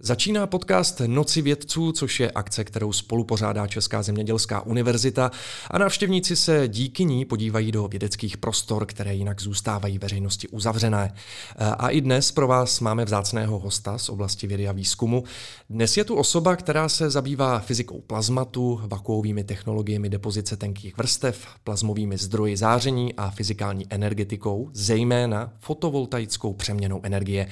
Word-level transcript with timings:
Začíná 0.00 0.46
podcast 0.46 1.00
Noci 1.06 1.42
vědců, 1.42 1.92
což 1.92 2.20
je 2.20 2.30
akce, 2.30 2.64
kterou 2.64 2.92
spolu 2.92 3.24
pořádá 3.24 3.66
Česká 3.66 4.02
zemědělská 4.02 4.60
univerzita 4.60 5.30
a 5.70 5.78
návštěvníci 5.78 6.36
se 6.36 6.68
díky 6.68 7.04
ní 7.04 7.24
podívají 7.24 7.72
do 7.72 7.88
vědeckých 7.88 8.36
prostor, 8.36 8.86
které 8.86 9.14
jinak 9.14 9.40
zůstávají 9.40 9.98
veřejnosti 9.98 10.48
uzavřené. 10.48 11.14
A 11.58 11.88
i 11.88 12.00
dnes 12.00 12.32
pro 12.32 12.46
vás 12.46 12.80
máme 12.80 13.04
vzácného 13.04 13.58
hosta 13.58 13.98
z 13.98 14.08
oblasti 14.08 14.46
vědy 14.46 14.68
a 14.68 14.72
výzkumu. 14.72 15.24
Dnes 15.70 15.96
je 15.96 16.04
tu 16.04 16.14
osoba, 16.14 16.56
která 16.56 16.88
se 16.88 17.10
zabývá 17.10 17.58
fyzikou 17.58 18.00
plazmatu, 18.00 18.80
vakuovými 18.86 19.44
technologiemi 19.44 20.08
depozice 20.08 20.56
tenkých 20.56 20.96
vrstev, 20.96 21.46
plazmovými 21.64 22.18
zdroji 22.18 22.56
záření 22.56 23.14
a 23.14 23.30
fyzikální 23.30 23.86
energetikou, 23.90 24.70
zejména 24.72 25.52
fotovoltaickou 25.60 26.54
přeměnou 26.54 27.00
energie. 27.02 27.48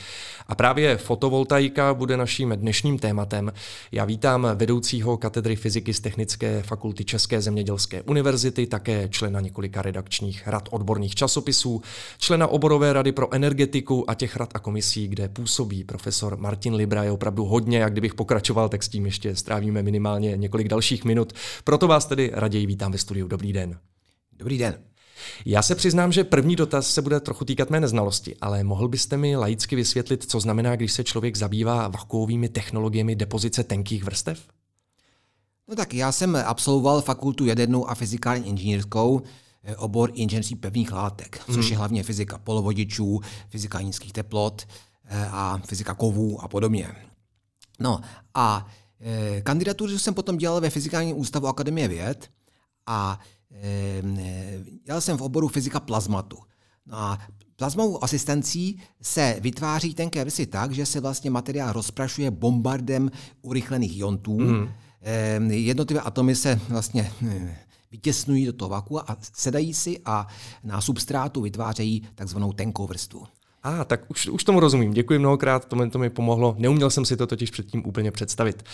A 0.46 0.54
právě 0.54 0.96
fotovoltaika 0.96 1.94
bude 1.94 2.16
naš 2.16 2.33
naším 2.34 2.50
dnešním 2.50 2.98
tématem. 2.98 3.52
Já 3.92 4.04
vítám 4.04 4.48
vedoucího 4.54 5.16
katedry 5.16 5.56
fyziky 5.56 5.94
z 5.94 6.00
Technické 6.00 6.62
fakulty 6.62 7.04
České 7.04 7.40
zemědělské 7.40 8.02
univerzity, 8.02 8.66
také 8.66 9.08
člena 9.08 9.40
několika 9.40 9.82
redakčních 9.82 10.48
rad 10.48 10.68
odborných 10.70 11.14
časopisů, 11.14 11.82
člena 12.18 12.46
oborové 12.46 12.92
rady 12.92 13.12
pro 13.12 13.34
energetiku 13.34 14.10
a 14.10 14.14
těch 14.14 14.36
rad 14.36 14.50
a 14.54 14.58
komisí, 14.58 15.08
kde 15.08 15.28
působí 15.28 15.84
profesor 15.84 16.36
Martin 16.36 16.74
Libra. 16.74 17.04
Je 17.04 17.10
opravdu 17.10 17.44
hodně 17.44 17.84
a 17.84 17.88
kdybych 17.88 18.14
pokračoval, 18.14 18.68
tak 18.68 18.82
s 18.82 18.88
tím 18.88 19.06
ještě 19.06 19.36
strávíme 19.36 19.82
minimálně 19.82 20.36
několik 20.36 20.68
dalších 20.68 21.04
minut. 21.04 21.32
Proto 21.64 21.86
vás 21.86 22.06
tedy 22.06 22.30
raději 22.34 22.66
vítám 22.66 22.92
ve 22.92 22.98
studiu. 22.98 23.28
Dobrý 23.28 23.52
den. 23.52 23.78
Dobrý 24.38 24.58
den. 24.58 24.74
Já 25.44 25.62
se 25.62 25.74
přiznám, 25.74 26.12
že 26.12 26.24
první 26.24 26.56
dotaz 26.56 26.90
se 26.90 27.02
bude 27.02 27.20
trochu 27.20 27.44
týkat 27.44 27.70
mé 27.70 27.80
neznalosti, 27.80 28.36
ale 28.40 28.64
mohl 28.64 28.88
byste 28.88 29.16
mi 29.16 29.36
laicky 29.36 29.76
vysvětlit, 29.76 30.30
co 30.30 30.40
znamená, 30.40 30.76
když 30.76 30.92
se 30.92 31.04
člověk 31.04 31.36
zabývá 31.36 31.88
vakuovými 31.88 32.48
technologiemi 32.48 33.16
depozice 33.16 33.64
tenkých 33.64 34.04
vrstev? 34.04 34.40
No 35.68 35.76
tak 35.76 35.94
já 35.94 36.12
jsem 36.12 36.36
absolvoval 36.36 37.02
fakultu 37.02 37.46
jadernou 37.46 37.90
a 37.90 37.94
fyzikální 37.94 38.48
inženýrskou, 38.48 39.22
eh, 39.62 39.76
obor 39.76 40.10
inženýrství 40.14 40.56
pevných 40.56 40.92
látek, 40.92 41.40
hmm. 41.46 41.56
což 41.56 41.68
je 41.68 41.76
hlavně 41.76 42.02
fyzika 42.02 42.38
polovodičů, 42.38 43.20
fyzika 43.48 43.80
nízkých 43.80 44.12
teplot 44.12 44.66
eh, 45.04 45.28
a 45.30 45.60
fyzika 45.66 45.94
kovů 45.94 46.44
a 46.44 46.48
podobně. 46.48 46.92
No 47.80 48.00
a 48.34 48.66
eh, 49.00 49.40
kandidaturu 49.40 49.98
jsem 49.98 50.14
potom 50.14 50.36
dělal 50.36 50.60
ve 50.60 50.70
Fyzikálním 50.70 51.18
ústavu 51.18 51.46
Akademie 51.46 51.88
věd 51.88 52.30
a 52.86 53.20
Ehm, 53.62 54.18
dělal 54.84 55.00
jsem 55.00 55.18
v 55.18 55.22
oboru 55.22 55.48
fyzika 55.48 55.80
plazmatu. 55.80 56.38
No 56.86 56.98
a 56.98 57.18
plazmovou 57.56 58.04
asistencí 58.04 58.80
se 59.02 59.36
vytváří 59.40 59.94
tenké 59.94 60.24
vrstvy 60.24 60.46
tak, 60.46 60.72
že 60.72 60.86
se 60.86 61.00
vlastně 61.00 61.30
materiál 61.30 61.72
rozprašuje 61.72 62.30
bombardem 62.30 63.10
urychlených 63.42 63.98
iontů. 63.98 64.38
Mm. 64.38 64.68
Jednotlivé 65.50 66.00
atomy 66.00 66.36
se 66.36 66.60
vlastně 66.68 67.12
vytěsnují 67.90 68.46
do 68.46 68.52
toho 68.52 68.68
vakua 68.68 69.04
a 69.08 69.16
sedají 69.32 69.74
si 69.74 70.00
a 70.04 70.26
na 70.64 70.80
substrátu 70.80 71.40
vytvářejí 71.40 72.08
takzvanou 72.14 72.52
tenkou 72.52 72.86
vrstvu. 72.86 73.26
A 73.64 73.80
ah, 73.80 73.84
tak 73.84 74.00
už, 74.08 74.28
už 74.28 74.44
tomu 74.44 74.60
rozumím. 74.60 74.92
Děkuji 74.92 75.18
mnohokrát, 75.18 75.64
to 75.64 75.76
mi, 75.76 75.90
to 75.90 75.98
mi 75.98 76.10
pomohlo. 76.10 76.54
Neuměl 76.58 76.90
jsem 76.90 77.04
si 77.04 77.16
to 77.16 77.26
totiž 77.26 77.50
předtím 77.50 77.82
úplně 77.86 78.10
představit. 78.10 78.64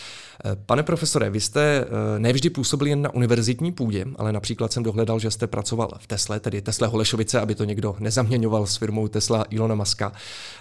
Eh, 0.44 0.56
pane 0.66 0.83
profesore, 0.83 1.30
vy 1.30 1.41
jste 1.41 1.84
eh, 1.84 2.19
nevždy 2.19 2.50
působili 2.50 2.91
jen 2.91 3.02
na 3.02 3.14
univerzitní 3.14 3.72
půdě, 3.72 4.06
ale 4.16 4.33
například 4.33 4.72
jsem 4.72 4.83
dohledal, 4.83 5.18
že 5.18 5.30
jste 5.30 5.46
pracoval 5.46 5.91
v 5.98 6.06
Tesle, 6.06 6.41
tedy 6.41 6.62
Tesla 6.62 6.88
Holešovice, 6.88 7.41
aby 7.41 7.55
to 7.55 7.64
někdo 7.64 7.96
nezaměňoval 7.98 8.66
s 8.66 8.77
firmou 8.77 9.08
Tesla 9.08 9.44
Ilona 9.50 9.74
Maska. 9.74 10.12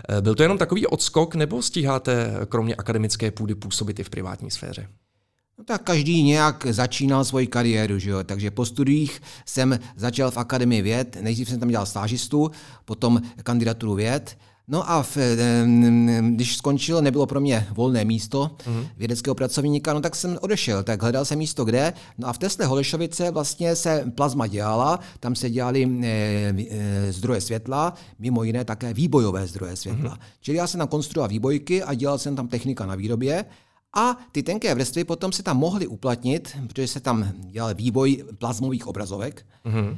Eh, 0.09 0.22
byl 0.22 0.35
to 0.35 0.44
jenom 0.44 0.57
takový 0.57 0.88
odskok, 0.88 1.35
nebo 1.35 1.61
stíháte 1.61 2.33
kromě 2.50 2.75
akademické 2.75 3.31
půdy 3.31 3.55
působit 3.55 4.00
i 4.00 4.03
v 4.03 4.09
privátní 4.09 4.52
sféře? 4.52 4.88
No 5.60 5.66
tak 5.66 5.84
každý 5.84 6.24
nějak 6.24 6.68
začínal 6.70 7.26
svoji 7.26 7.48
kariéru, 7.48 8.00
že 8.00 8.10
jo? 8.10 8.24
takže 8.24 8.52
po 8.52 8.66
studiích 8.66 9.22
jsem 9.46 9.80
začal 9.96 10.32
v 10.32 10.38
Akademii 10.38 10.81
věd, 10.81 11.18
nejdřív 11.22 11.50
jsem 11.50 11.59
tam 11.59 11.70
dělal 11.70 11.86
stážistu, 11.86 12.52
potom 12.86 13.22
kandidaturu 13.44 13.96
věd, 13.96 14.38
No 14.72 14.92
a 14.92 15.03
v, 15.03 15.18
když 16.22 16.58
skončil, 16.58 17.02
nebylo 17.02 17.25
pro 17.25 17.42
mě 17.42 17.68
volné 17.72 18.06
místo 18.06 18.52
mm-hmm. 18.58 18.88
vědeckého 18.98 19.36
pracovníka, 19.36 19.94
no 19.94 20.02
tak 20.02 20.16
jsem 20.16 20.38
odešel, 20.42 20.84
tak 20.84 21.02
hledal 21.02 21.25
jsem 21.25 21.40
místo 21.40 21.66
kde. 21.66 21.94
No 22.18 22.28
a 22.28 22.34
v 22.34 22.38
Tesle 22.38 22.66
Holešovice 22.66 23.31
vlastně 23.31 23.75
se 23.75 24.12
plazma 24.16 24.48
dělala, 24.48 25.00
tam 25.19 25.36
se 25.36 25.50
dělali 25.50 25.84
e, 26.03 26.08
e, 26.08 27.12
zdroje 27.12 27.42
světla, 27.42 27.94
mimo 28.19 28.44
jiné 28.44 28.66
také 28.66 28.94
výbojové 28.94 29.48
zdroje 29.48 29.75
světla. 29.75 30.16
Mm-hmm. 30.16 30.42
Čili 30.42 30.58
já 30.58 30.68
jsem 30.68 30.78
tam 30.78 30.88
konstruoval 30.88 31.30
výbojky 31.30 31.84
a 31.84 31.94
dělal 31.94 32.18
jsem 32.18 32.36
tam 32.36 32.48
technika 32.48 32.86
na 32.86 32.96
výrobě. 32.96 33.46
A 33.94 34.17
ty 34.31 34.44
tenké 34.44 34.75
vrstvy 34.75 35.03
potom 35.03 35.31
se 35.31 35.44
tam 35.44 35.57
mohly 35.57 35.88
uplatnit, 35.88 36.57
protože 36.67 36.88
se 36.88 37.00
tam 37.00 37.31
dělal 37.39 37.73
vývoj 37.73 38.23
plazmových 38.38 38.88
obrazovek. 38.88 39.45
Mm-hmm. 39.66 39.97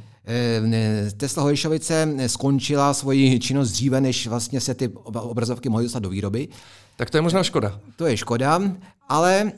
Tesla 1.16 1.42
Hojšovice 1.42 2.08
skončila 2.26 2.94
svoji 2.94 3.40
činnost 3.40 3.70
dříve, 3.70 4.00
než 4.00 4.26
vlastně 4.26 4.60
se 4.60 4.74
ty 4.74 4.88
obrazovky 5.04 5.68
mohly 5.68 5.84
dostat 5.84 5.98
do 5.98 6.08
výroby. 6.08 6.48
Tak 6.96 7.10
to 7.10 7.16
je 7.16 7.22
možná 7.22 7.42
škoda. 7.42 7.80
To 7.96 8.06
je 8.06 8.16
škoda, 8.16 8.60
ale 9.08 9.52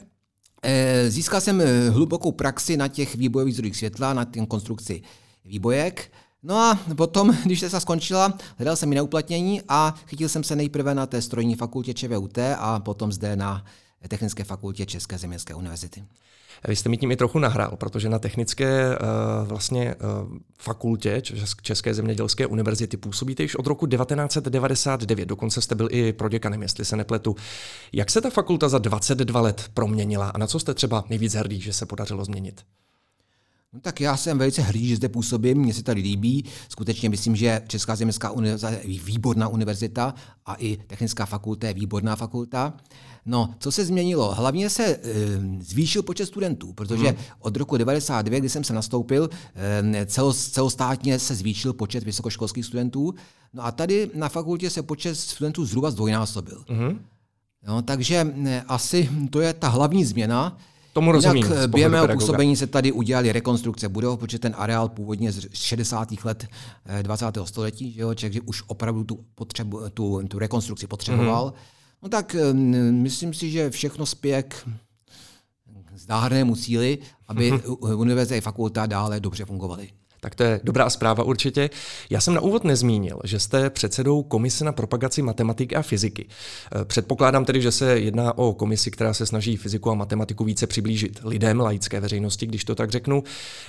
eh, 0.63 1.09
získal 1.09 1.41
jsem 1.41 1.63
hlubokou 1.89 2.31
praxi 2.31 2.77
na 2.77 2.87
těch 2.87 3.15
výbojových 3.15 3.53
zdrojích 3.53 3.77
světla, 3.77 4.13
na 4.13 4.25
té 4.25 4.45
konstrukci 4.45 5.01
výbojek. 5.45 6.11
No 6.43 6.57
a 6.57 6.79
potom, 6.95 7.37
když 7.45 7.59
se 7.59 7.79
skončila, 7.79 8.37
hledal 8.57 8.75
jsem 8.75 8.89
mi 8.89 8.95
neuplatnění 8.95 9.61
a 9.67 9.95
chytil 10.07 10.29
jsem 10.29 10.43
se 10.43 10.55
nejprve 10.55 10.95
na 10.95 11.05
té 11.05 11.21
strojní 11.21 11.55
fakultě 11.55 11.93
ČVUT 11.93 12.37
a 12.57 12.79
potom 12.79 13.11
zde 13.11 13.35
na 13.35 13.65
Technické 14.07 14.43
fakultě 14.43 14.85
České 14.85 15.17
zemědělské 15.17 15.53
univerzity. 15.53 16.03
Vy 16.67 16.75
jste 16.75 16.89
mi 16.89 16.97
tím 16.97 17.11
i 17.11 17.15
trochu 17.15 17.39
nahrál, 17.39 17.77
protože 17.77 18.09
na 18.09 18.19
technické 18.19 18.97
uh, 18.97 19.47
vlastně 19.47 19.95
uh, 19.95 20.37
fakultě 20.59 21.21
České 21.61 21.93
zemědělské 21.93 22.47
univerzity 22.47 22.97
působíte 22.97 23.43
již 23.43 23.55
od 23.55 23.67
roku 23.67 23.87
1999, 23.87 25.25
dokonce 25.25 25.61
jste 25.61 25.75
byl 25.75 25.87
i 25.91 26.13
proděkanem, 26.13 26.61
jestli 26.61 26.85
se 26.85 26.95
nepletu. 26.95 27.35
Jak 27.93 28.11
se 28.11 28.21
ta 28.21 28.29
fakulta 28.29 28.69
za 28.69 28.77
22 28.77 29.41
let 29.41 29.71
proměnila 29.73 30.29
a 30.29 30.37
na 30.37 30.47
co 30.47 30.59
jste 30.59 30.73
třeba 30.73 31.03
nejvíc 31.09 31.33
hrdý, 31.33 31.61
že 31.61 31.73
se 31.73 31.85
podařilo 31.85 32.25
změnit? 32.25 32.61
No 33.75 33.81
tak 33.81 34.01
já 34.01 34.17
jsem 34.17 34.37
velice 34.37 34.61
hrdý, 34.61 34.87
že 34.87 34.95
zde 34.95 35.09
působím, 35.09 35.57
mně 35.57 35.73
se 35.73 35.83
tady 35.83 36.01
líbí. 36.01 36.45
Skutečně 36.69 37.09
myslím, 37.09 37.35
že 37.35 37.61
Česká 37.67 37.95
zemědělská 37.95 38.31
univerzita 38.31 38.69
je 38.69 38.99
výborná 38.99 39.47
univerzita 39.47 40.13
a 40.45 40.55
i 40.59 40.77
Technická 40.87 41.25
fakulta 41.25 41.67
je 41.67 41.73
výborná 41.73 42.15
fakulta. 42.15 42.73
No, 43.25 43.55
co 43.59 43.71
se 43.71 43.85
změnilo? 43.85 44.35
Hlavně 44.35 44.69
se 44.69 44.85
e, 44.85 44.99
zvýšil 45.59 46.03
počet 46.03 46.25
studentů, 46.25 46.73
protože 46.73 47.07
hmm. 47.07 47.17
od 47.39 47.57
roku 47.57 47.77
92, 47.77 48.39
kdy 48.39 48.49
jsem 48.49 48.63
se 48.63 48.73
nastoupil, 48.73 49.29
e, 49.55 50.05
celo, 50.05 50.33
celostátně 50.33 51.19
se 51.19 51.35
zvýšil 51.35 51.73
počet 51.73 52.03
vysokoškolských 52.03 52.65
studentů. 52.65 53.13
No 53.53 53.65
a 53.65 53.71
tady 53.71 54.11
na 54.13 54.29
fakultě 54.29 54.69
se 54.69 54.81
počet 54.83 55.15
studentů 55.15 55.65
zhruba 55.65 55.91
zdvojnásobil. 55.91 56.65
Hmm. 56.67 56.99
No, 57.67 57.81
takže 57.81 58.33
e, 58.45 58.61
asi 58.61 59.09
to 59.29 59.41
je 59.41 59.53
ta 59.53 59.67
hlavní 59.67 60.05
změna. 60.05 60.57
Tomu 60.95 61.11
rozumím. 61.11 61.43
Jinak 61.43 61.69
během 61.69 61.91
mého 61.91 62.07
působení 62.07 62.55
se 62.55 62.67
tady 62.67 62.91
udělali 62.91 63.31
rekonstrukce 63.31 63.89
budov, 63.89 64.19
protože 64.19 64.39
ten 64.39 64.55
areál 64.57 64.89
původně 64.89 65.31
z 65.31 65.47
60. 65.53 66.13
let 66.23 66.47
20. 67.01 67.25
století, 67.43 67.91
že 67.91 68.01
jo, 68.01 68.15
takže 68.15 68.41
už 68.41 68.63
opravdu 68.67 69.03
tu, 69.03 69.19
potřebu, 69.35 69.89
tu, 69.89 70.27
tu 70.27 70.39
rekonstrukci 70.39 70.87
potřeboval. 70.87 71.47
Mm-hmm. 71.47 71.99
No 72.03 72.09
tak 72.09 72.35
myslím 72.91 73.33
si, 73.33 73.51
že 73.51 73.69
všechno 73.69 74.05
spěje 74.05 74.43
k 74.43 74.65
zdárnému 75.95 76.55
cíli, 76.55 76.97
aby 77.27 77.51
univerzita 77.79 78.35
i 78.35 78.41
fakulta 78.41 78.85
dále 78.85 79.19
dobře 79.19 79.45
fungovaly. 79.45 79.89
Tak 80.25 80.35
to 80.35 80.43
je 80.43 80.59
dobrá 80.63 80.89
zpráva 80.89 81.23
určitě. 81.23 81.69
Já 82.09 82.21
jsem 82.21 82.33
na 82.33 82.41
úvod 82.41 82.63
nezmínil, 82.63 83.19
že 83.23 83.39
jste 83.39 83.69
předsedou 83.69 84.23
Komise 84.23 84.65
na 84.65 84.71
propagaci 84.71 85.21
matematiky 85.21 85.75
a 85.75 85.81
fyziky. 85.81 86.25
Eh, 86.81 86.85
předpokládám 86.85 87.45
tedy, 87.45 87.61
že 87.61 87.71
se 87.71 87.99
jedná 87.99 88.37
o 88.37 88.53
komisi, 88.53 88.91
která 88.91 89.13
se 89.13 89.25
snaží 89.25 89.57
fyziku 89.57 89.91
a 89.91 89.93
matematiku 89.93 90.43
více 90.43 90.67
přiblížit 90.67 91.19
lidem, 91.23 91.59
laické 91.59 91.99
veřejnosti, 91.99 92.47
když 92.47 92.63
to 92.63 92.75
tak 92.75 92.91
řeknu. 92.91 93.23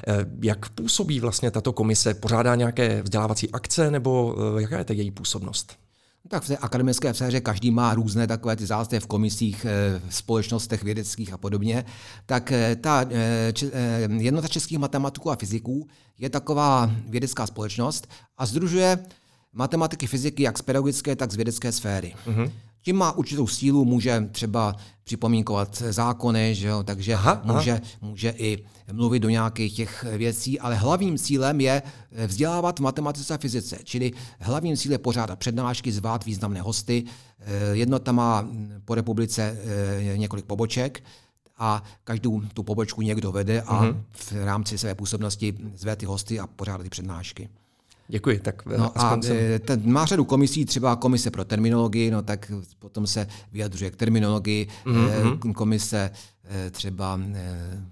Eh, 0.09 0.13
jak 0.43 0.69
působí 0.69 1.21
vlastně 1.21 1.51
tato 1.51 1.73
komise? 1.73 2.15
Pořádá 2.15 2.55
nějaké 2.55 3.03
vzdělávací 3.03 3.51
akce 3.51 3.91
nebo 3.91 4.37
eh, 4.59 4.63
jaká 4.63 4.79
je 4.79 4.85
ta 4.85 4.93
její 4.93 5.11
působnost? 5.11 5.86
Tak 6.29 6.43
v 6.43 6.47
té 6.49 6.57
akademické 6.57 7.15
sféře 7.15 7.41
každý 7.41 7.71
má 7.71 7.95
různé 7.95 8.27
takové 8.27 8.57
ty 8.57 8.67
zástupy 8.67 8.99
v 8.99 9.07
komisích, 9.07 9.65
eh, 9.65 10.01
v 10.09 10.15
společnostech 10.15 10.83
vědeckých 10.83 11.33
a 11.33 11.39
podobně. 11.39 11.85
Tak 12.27 12.53
eh, 12.53 12.77
ta 12.77 13.05
eh, 13.11 13.53
jednota 14.19 14.49
českých 14.49 14.79
matematiků 14.79 15.31
a 15.31 15.37
fyziků 15.37 15.89
je 16.19 16.31
taková 16.31 16.91
vědecká 17.09 17.47
společnost 17.47 18.09
a 18.39 18.47
združuje 18.47 18.99
matematiky, 19.57 20.07
fyziky 20.07 20.43
jak 20.43 20.59
z 20.59 20.63
pedagogické, 20.63 21.17
tak 21.17 21.33
z 21.33 21.37
vědecké 21.37 21.73
sféry. 21.73 22.15
Mm-hmm. 22.27 22.51
Tím 22.83 22.97
má 22.97 23.13
určitou 23.13 23.47
sílu, 23.47 23.85
může 23.85 24.29
třeba 24.33 24.77
připomínkovat 25.05 25.83
zákony, 25.91 26.55
že 26.55 26.69
jo, 26.69 26.83
takže 26.83 27.15
aha, 27.15 27.41
může, 27.45 27.73
aha. 27.73 27.81
může 28.01 28.35
i 28.39 28.65
mluvit 28.93 29.21
do 29.21 29.29
nějakých 29.29 29.77
těch 29.77 30.05
věcí, 30.17 30.61
ale 30.61 30.75
hlavním 30.75 31.19
cílem 31.19 31.61
je 31.61 31.83
vzdělávat 32.27 32.79
v 32.79 32.83
matematice 32.83 33.35
a 33.35 33.39
fyzice, 33.39 33.79
čili 33.85 34.13
hlavním 34.39 34.77
cílem 34.77 34.93
je 34.93 34.99
pořádat 34.99 35.39
přednášky, 35.39 35.93
zvát 35.93 36.25
významné 36.25 36.61
hosty. 36.61 37.05
Jednota 37.73 38.13
má 38.13 38.49
po 38.85 38.95
republice 38.95 39.59
několik 40.17 40.45
poboček, 40.45 41.03
a 41.59 41.83
každou 42.05 42.41
tu 42.41 42.63
pobočku 42.63 43.03
někdo 43.03 43.33
vede 43.33 43.63
a 43.63 43.85
mm-hmm. 43.85 44.03
v 44.13 44.33
rámci 44.45 44.79
své 44.79 44.95
působnosti 44.95 45.55
zve 45.75 45.97
ty 45.97 46.07
hosty 46.07 46.41
a 46.41 46.47
pořádá 46.47 46.83
ty 46.83 46.91
přednášky. 46.91 47.49
Děkuji. 48.09 48.39
Tak 48.39 48.63
eh, 48.75 48.79
no 48.79 48.99
a 48.99 49.23
jsem... 49.23 49.37
Eh, 49.37 49.59
ten 49.59 49.93
má 49.93 50.07
řadu 50.07 50.25
komisí, 50.25 50.65
třeba 50.65 50.97
komise 50.97 51.31
pro 51.31 51.45
terminologii, 51.45 52.11
no 52.11 52.23
tak 52.23 52.53
potom 52.79 53.07
se 53.07 53.27
vyjadřuje 53.53 53.91
k 53.91 53.97
terminologii, 53.97 54.69
mm-hmm. 54.87 55.53
komise 55.53 56.11
třeba 56.71 57.21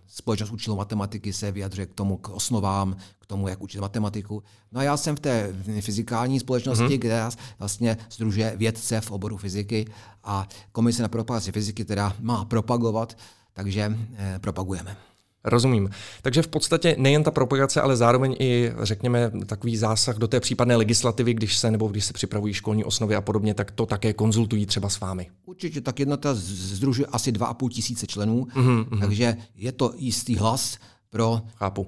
společnost 0.06 0.50
učitelů 0.50 0.76
matematiky 0.76 1.32
se 1.32 1.52
vyjadřuje 1.52 1.86
k 1.86 1.94
tomu, 1.94 2.16
k 2.16 2.28
osnovám, 2.28 2.96
k 3.18 3.26
tomu, 3.26 3.48
jak 3.48 3.62
učit 3.62 3.80
matematiku. 3.80 4.42
No 4.72 4.80
a 4.80 4.82
já 4.82 4.96
jsem 4.96 5.16
v 5.16 5.20
té 5.20 5.54
fyzikální 5.80 6.40
společnosti, 6.40 6.84
mm-hmm. 6.84 6.98
kde 6.98 7.24
vlastně 7.58 7.96
združuje 8.10 8.54
vědce 8.56 9.00
v 9.00 9.10
oboru 9.10 9.36
fyziky 9.36 9.86
a 10.24 10.48
komise 10.72 11.02
na 11.02 11.08
propagaci 11.08 11.52
fyziky 11.52 11.84
teda 11.84 12.16
má 12.20 12.44
propagovat 12.44 13.16
takže 13.54 13.98
propagujeme. 14.40 14.96
Rozumím. 15.44 15.90
Takže 16.22 16.42
v 16.42 16.48
podstatě 16.48 16.96
nejen 16.98 17.22
ta 17.22 17.30
propagace, 17.30 17.80
ale 17.80 17.96
zároveň 17.96 18.36
i, 18.38 18.72
řekněme, 18.82 19.30
takový 19.46 19.76
zásah 19.76 20.16
do 20.16 20.28
té 20.28 20.40
případné 20.40 20.76
legislativy, 20.76 21.34
když 21.34 21.56
se 21.56 21.70
nebo 21.70 21.88
když 21.88 22.04
se 22.04 22.12
připravují 22.12 22.54
školní 22.54 22.84
osnovy 22.84 23.16
a 23.16 23.20
podobně, 23.20 23.54
tak 23.54 23.70
to 23.70 23.86
také 23.86 24.12
konzultují 24.12 24.66
třeba 24.66 24.88
s 24.88 25.00
vámi. 25.00 25.30
Určitě, 25.44 25.80
tak 25.80 26.00
jednota 26.00 26.34
združuje 26.34 27.06
asi 27.06 27.32
2,5 27.32 27.68
tisíce 27.68 28.06
členů, 28.06 28.44
mm-hmm. 28.44 29.00
takže 29.00 29.36
je 29.54 29.72
to 29.72 29.92
jistý 29.96 30.36
hlas 30.36 30.78
pro, 31.10 31.40
Chápu. 31.54 31.86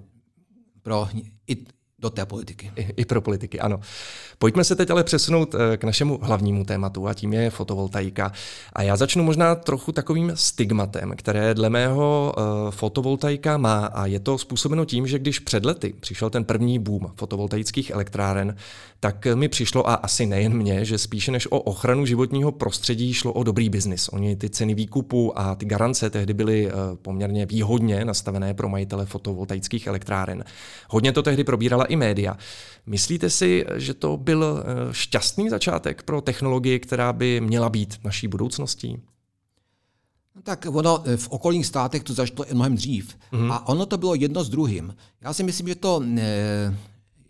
pro 0.82 1.08
i 1.46 1.56
do 2.06 2.10
té 2.10 2.26
politiky. 2.26 2.72
I, 2.76 2.82
I 2.96 3.04
pro 3.04 3.20
politiky, 3.20 3.60
ano. 3.60 3.80
Pojďme 4.38 4.64
se 4.64 4.76
teď 4.76 4.90
ale 4.90 5.04
přesunout 5.04 5.54
eh, 5.54 5.76
k 5.76 5.84
našemu 5.84 6.18
hlavnímu 6.22 6.64
tématu 6.64 7.08
a 7.08 7.14
tím 7.14 7.32
je 7.32 7.50
fotovoltaika. 7.50 8.32
A 8.72 8.82
já 8.82 8.96
začnu 8.96 9.24
možná 9.24 9.54
trochu 9.54 9.92
takovým 9.92 10.32
stigmatem, 10.34 11.12
které 11.16 11.54
dle 11.54 11.70
mého 11.70 12.34
uh, 12.36 12.70
fotovoltaika 12.70 13.56
má 13.56 13.86
a 13.86 14.06
je 14.06 14.20
to 14.20 14.38
způsobeno 14.38 14.84
tím, 14.84 15.06
že 15.06 15.18
když 15.18 15.38
před 15.38 15.64
lety 15.64 15.94
přišel 16.00 16.30
ten 16.30 16.44
první 16.44 16.78
boom 16.78 17.12
fotovoltaických 17.16 17.90
elektráren, 17.90 18.56
tak 19.00 19.26
mi 19.34 19.48
přišlo, 19.48 19.88
a 19.88 19.94
asi 19.94 20.26
nejen 20.26 20.54
mě, 20.54 20.84
že 20.84 20.98
spíše 20.98 21.32
než 21.32 21.46
o 21.46 21.60
ochranu 21.60 22.06
životního 22.06 22.52
prostředí 22.52 23.14
šlo 23.14 23.32
o 23.32 23.42
dobrý 23.42 23.68
biznis. 23.68 24.08
Oni 24.08 24.36
ty 24.36 24.50
ceny 24.50 24.74
výkupu 24.74 25.38
a 25.38 25.54
ty 25.54 25.66
garance 25.66 26.10
tehdy 26.10 26.34
byly 26.34 26.66
uh, 26.66 26.72
poměrně 27.02 27.46
výhodně 27.46 28.04
nastavené 28.04 28.54
pro 28.54 28.68
majitele 28.68 29.06
fotovoltaických 29.06 29.86
elektráren. 29.86 30.44
Hodně 30.88 31.12
to 31.12 31.22
tehdy 31.22 31.44
probírala 31.44 31.84
i 31.84 31.95
média. 31.96 32.36
Myslíte 32.86 33.30
si, 33.30 33.64
že 33.74 33.94
to 33.94 34.16
byl 34.16 34.44
eh, 34.44 34.94
šťastný 34.94 35.50
začátek 35.50 36.02
pro 36.02 36.20
technologii, 36.20 36.80
která 36.80 37.12
by 37.12 37.40
měla 37.40 37.68
být 37.68 37.98
naší 38.04 38.28
budoucností? 38.28 39.02
No 40.34 40.42
tak 40.42 40.66
ono 40.70 41.02
eh, 41.04 41.16
v 41.16 41.28
okolních 41.28 41.66
státech 41.66 42.02
to 42.02 42.14
začalo 42.14 42.46
mnohem 42.52 42.74
dřív. 42.74 43.16
Mm-hmm. 43.32 43.52
A 43.52 43.68
ono 43.68 43.86
to 43.86 43.98
bylo 43.98 44.14
jedno 44.14 44.44
s 44.44 44.48
druhým. 44.48 44.94
Já 45.20 45.32
si 45.32 45.42
myslím, 45.42 45.68
že 45.68 45.74
to, 45.74 46.00
ne, 46.00 46.76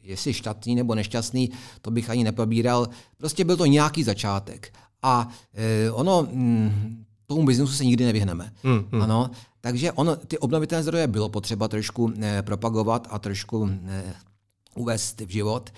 jestli 0.02 0.32
šťastný 0.32 0.74
nebo 0.74 0.94
nešťastný, 0.94 1.50
to 1.82 1.90
bych 1.90 2.10
ani 2.10 2.24
nepobíral. 2.24 2.88
Prostě 3.16 3.44
byl 3.44 3.56
to 3.56 3.66
nějaký 3.66 4.02
začátek. 4.02 4.72
A 5.02 5.28
e, 5.54 5.90
ono, 5.90 6.28
mm, 6.32 7.04
tomu 7.26 7.46
biznesu 7.46 7.72
se 7.72 7.84
nikdy 7.84 8.04
nevyhneme. 8.04 8.52
Mm-hmm. 8.64 9.02
Ano, 9.02 9.30
takže 9.60 9.92
ono, 9.92 10.16
ty 10.16 10.38
obnovitelné 10.38 10.82
zdroje 10.82 11.06
bylo 11.06 11.28
potřeba 11.28 11.68
trošku 11.68 12.12
e, 12.22 12.42
propagovat 12.42 13.08
a 13.10 13.18
trošku 13.18 13.70
e, 13.86 14.14
uvést 14.76 15.20
v 15.20 15.30
život. 15.30 15.70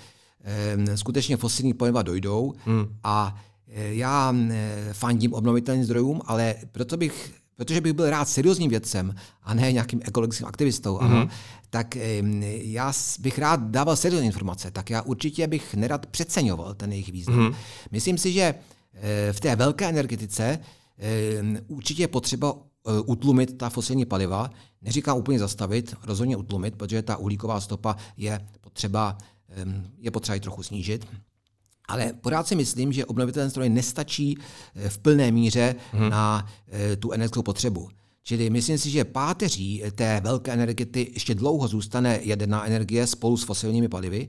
Ehm, 0.44 0.96
skutečně 0.96 1.36
fosilní 1.36 1.74
paliva 1.74 2.02
dojdou 2.02 2.54
hmm. 2.64 2.86
a 3.04 3.42
eh, 3.68 3.94
já 3.94 4.34
eh, 4.50 4.88
fandím 4.92 5.34
obnovitelným 5.34 5.84
zdrojům, 5.84 6.20
ale 6.26 6.54
proto 6.72 6.96
bych 6.96 7.32
protože 7.58 7.80
bych 7.80 7.92
byl 7.92 8.10
rád 8.10 8.28
seriózním 8.28 8.70
vědcem 8.70 9.14
a 9.42 9.54
ne 9.54 9.72
nějakým 9.72 10.00
ekologickým 10.04 10.46
aktivistou, 10.46 10.96
mm-hmm. 10.96 11.04
ano, 11.04 11.28
tak 11.70 11.96
ehm, 11.96 12.42
já 12.42 12.92
bych 13.18 13.38
rád 13.38 13.60
dával 13.60 13.96
seriózní 13.96 14.26
informace, 14.26 14.70
tak 14.70 14.90
já 14.90 15.02
určitě 15.02 15.46
bych 15.46 15.74
nerad 15.74 16.06
přeceňoval 16.06 16.74
ten 16.74 16.92
jejich 16.92 17.12
význam. 17.12 17.38
Mm-hmm. 17.38 17.54
Myslím 17.90 18.18
si, 18.18 18.32
že 18.32 18.54
eh, 18.94 19.32
v 19.32 19.40
té 19.40 19.56
velké 19.56 19.88
energetice 19.88 20.58
ehm, 20.98 21.58
určitě 21.68 22.02
je 22.02 22.08
potřeba 22.08 22.54
utlumit 23.06 23.58
ta 23.58 23.70
fosilní 23.70 24.04
paliva. 24.04 24.50
Neříkám 24.82 25.18
úplně 25.18 25.38
zastavit, 25.38 25.94
rozhodně 26.02 26.36
utlumit, 26.36 26.76
protože 26.76 27.02
ta 27.02 27.16
uhlíková 27.16 27.60
stopa 27.60 27.96
je 28.16 28.48
potřeba, 28.60 29.18
je 29.98 30.10
potřeba 30.10 30.34
ji 30.34 30.40
trochu 30.40 30.62
snížit. 30.62 31.06
Ale 31.88 32.12
pořád 32.12 32.48
si 32.48 32.54
myslím, 32.54 32.92
že 32.92 33.04
obnovitelné 33.04 33.50
zdroje 33.50 33.68
nestačí 33.68 34.38
eh, 34.74 34.88
v 34.88 34.98
plné 34.98 35.30
míře 35.30 35.74
hmm. 35.92 36.10
na 36.10 36.46
eh, 36.68 36.96
tu 36.96 37.12
energetickou 37.12 37.42
potřebu. 37.42 37.88
Čili 38.22 38.50
myslím 38.50 38.78
si, 38.78 38.90
že 38.90 39.04
páteří 39.04 39.82
té 39.94 40.20
velké 40.20 40.52
energety 40.52 41.10
ještě 41.14 41.34
dlouho 41.34 41.68
zůstane 41.68 42.20
jaderná 42.22 42.66
energie 42.66 43.06
spolu 43.06 43.36
s 43.36 43.44
fosilními 43.44 43.88
palivy 43.88 44.28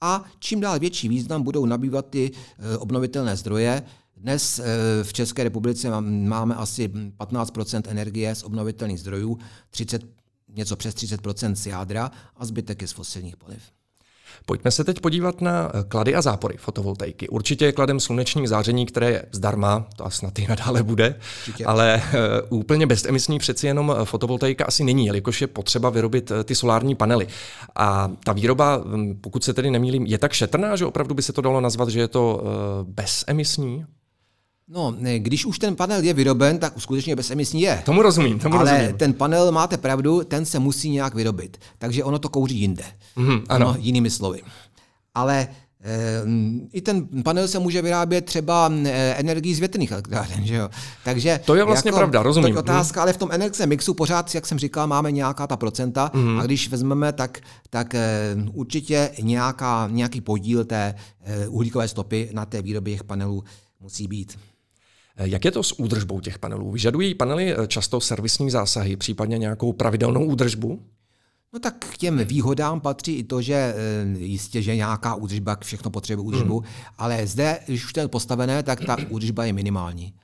a 0.00 0.24
čím 0.38 0.60
dál 0.60 0.78
větší 0.78 1.08
význam 1.08 1.42
budou 1.42 1.66
nabývat 1.66 2.06
ty 2.10 2.30
eh, 2.34 2.76
obnovitelné 2.76 3.36
zdroje. 3.36 3.82
Dnes 4.20 4.60
v 5.02 5.12
České 5.12 5.44
republice 5.44 6.00
máme 6.10 6.54
asi 6.54 6.88
15% 6.88 7.82
energie 7.88 8.34
z 8.34 8.42
obnovitelných 8.42 9.00
zdrojů, 9.00 9.38
30, 9.70 10.02
něco 10.48 10.76
přes 10.76 10.94
30% 10.94 11.54
z 11.54 11.66
jádra 11.66 12.10
a 12.36 12.46
zbytek 12.46 12.82
je 12.82 12.88
z 12.88 12.92
fosilních 12.92 13.36
paliv. 13.36 13.62
Pojďme 14.46 14.70
se 14.70 14.84
teď 14.84 15.00
podívat 15.00 15.40
na 15.40 15.72
eh, 15.74 15.84
klady 15.88 16.14
a 16.14 16.22
zápory 16.22 16.56
fotovoltaiky. 16.56 17.28
Určitě 17.28 17.64
je 17.64 17.72
kladem 17.72 18.00
sluneční 18.00 18.46
záření, 18.46 18.86
které 18.86 19.10
je 19.10 19.24
zdarma, 19.32 19.86
to 19.96 20.06
a 20.06 20.10
snad 20.10 20.38
i 20.38 20.46
nadále 20.48 20.82
bude, 20.82 21.14
Určitě. 21.38 21.64
ale 21.64 22.02
uh, 22.50 22.58
úplně 22.58 22.86
bezemisní 22.86 23.38
přeci 23.38 23.66
jenom 23.66 23.94
eh, 24.00 24.04
fotovoltaika 24.04 24.64
asi 24.64 24.84
není, 24.84 25.06
jelikož 25.06 25.40
je 25.40 25.46
potřeba 25.46 25.90
vyrobit 25.90 26.32
ty 26.44 26.54
solární 26.54 26.94
panely. 26.94 27.26
A 27.76 28.10
ta 28.24 28.32
výroba, 28.32 28.82
hm, 28.84 29.18
pokud 29.20 29.44
se 29.44 29.54
tedy 29.54 29.70
nemýlím, 29.70 30.06
je 30.06 30.18
tak 30.18 30.32
šetrná, 30.32 30.76
že 30.76 30.86
opravdu 30.86 31.14
by 31.14 31.22
se 31.22 31.32
to 31.32 31.40
dalo 31.40 31.60
nazvat, 31.60 31.88
že 31.88 32.00
je 32.00 32.08
to 32.08 32.42
uh, 32.42 32.88
bezemisní? 32.88 33.84
No, 34.72 34.94
když 35.18 35.46
už 35.46 35.58
ten 35.58 35.76
panel 35.76 36.02
je 36.02 36.14
vyroben, 36.14 36.58
tak 36.58 36.72
skutečně 36.78 37.16
bezemisní 37.16 37.62
je. 37.62 37.82
Tomu 37.84 38.02
rozumím, 38.02 38.38
tomu 38.38 38.58
Ale 38.58 38.70
rozumím. 38.70 38.96
ten 38.96 39.12
panel, 39.12 39.52
máte 39.52 39.76
pravdu, 39.76 40.24
ten 40.24 40.44
se 40.44 40.58
musí 40.58 40.90
nějak 40.90 41.14
vyrobit. 41.14 41.56
Takže 41.78 42.04
ono 42.04 42.18
to 42.18 42.28
kouří 42.28 42.58
jinde. 42.58 42.84
Mm, 43.16 43.40
ano. 43.48 43.66
No, 43.66 43.76
jinými 43.78 44.10
slovy. 44.10 44.42
Ale 45.14 45.38
e, 45.40 45.48
i 46.72 46.80
ten 46.80 47.06
panel 47.24 47.48
se 47.48 47.58
může 47.58 47.82
vyrábět 47.82 48.24
třeba 48.24 48.72
e, 48.84 49.14
energií 49.14 49.54
z 49.54 49.58
větrných 49.58 49.92
elektráren, 49.92 50.46
že 50.46 50.54
jo? 50.54 50.68
Takže 51.04 51.40
to 51.44 51.54
je 51.54 51.64
vlastně 51.64 51.88
jako, 51.88 51.98
pravda, 51.98 52.22
rozumím. 52.22 52.52
To 52.52 52.58
je 52.58 52.62
otázka, 52.62 53.02
ale 53.02 53.12
v 53.12 53.16
tom 53.16 53.28
energie 53.32 53.66
mixu 53.66 53.94
pořád, 53.94 54.34
jak 54.34 54.46
jsem 54.46 54.58
říkal, 54.58 54.86
máme 54.86 55.12
nějaká 55.12 55.46
ta 55.46 55.56
procenta 55.56 56.10
mm. 56.14 56.38
a 56.38 56.44
když 56.44 56.68
vezmeme, 56.68 57.12
tak, 57.12 57.38
tak 57.70 57.94
e, 57.94 58.36
určitě 58.52 59.10
nějaká, 59.22 59.88
nějaký 59.92 60.20
podíl 60.20 60.64
té 60.64 60.94
uhlíkové 61.48 61.88
stopy 61.88 62.30
na 62.32 62.46
té 62.46 62.62
výrobě 62.62 62.94
těch 62.94 63.04
panelů 63.04 63.44
musí 63.80 64.06
být. 64.06 64.36
Jak 65.24 65.44
je 65.44 65.50
to 65.50 65.62
s 65.62 65.78
údržbou 65.78 66.20
těch 66.20 66.38
panelů? 66.38 66.70
Vyžadují 66.70 67.14
panely 67.14 67.54
eh, 67.54 67.66
často 67.66 68.00
servisní 68.00 68.50
zásahy, 68.50 68.96
případně 68.96 69.38
nějakou 69.38 69.72
pravidelnou 69.72 70.24
údržbu? 70.24 70.80
No 71.52 71.58
tak 71.58 71.74
k 71.78 71.96
těm 71.96 72.18
výhodám 72.18 72.80
patří 72.80 73.12
i 73.12 73.24
to, 73.24 73.42
že 73.42 73.54
eh, 73.54 74.18
jistě, 74.18 74.62
že 74.62 74.76
nějaká 74.76 75.14
údržba, 75.14 75.56
všechno 75.60 75.90
potřebuje 75.90 76.26
údržbu, 76.26 76.60
mm. 76.60 76.66
ale 76.98 77.26
zde, 77.26 77.58
když 77.66 77.84
už 77.84 77.92
to 77.92 78.00
je 78.00 78.08
postavené, 78.08 78.62
tak 78.62 78.84
ta 78.84 78.96
údržba 79.08 79.44
je 79.44 79.52
minimální. 79.52 80.14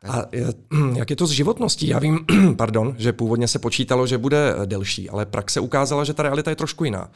Tak. 0.00 0.10
A 0.10 0.26
jak 0.96 1.10
je 1.10 1.16
to 1.16 1.26
s 1.26 1.30
životností? 1.30 1.88
Já 1.88 1.98
vím, 1.98 2.18
pardon, 2.56 2.94
že 2.98 3.12
původně 3.12 3.48
se 3.48 3.58
počítalo, 3.58 4.06
že 4.06 4.18
bude 4.18 4.54
eh, 4.56 4.66
delší, 4.66 5.10
ale 5.10 5.26
praxe 5.26 5.60
ukázala, 5.60 6.04
že 6.04 6.14
ta 6.14 6.22
realita 6.22 6.50
je 6.50 6.56
trošku 6.56 6.84
jiná. 6.84 7.10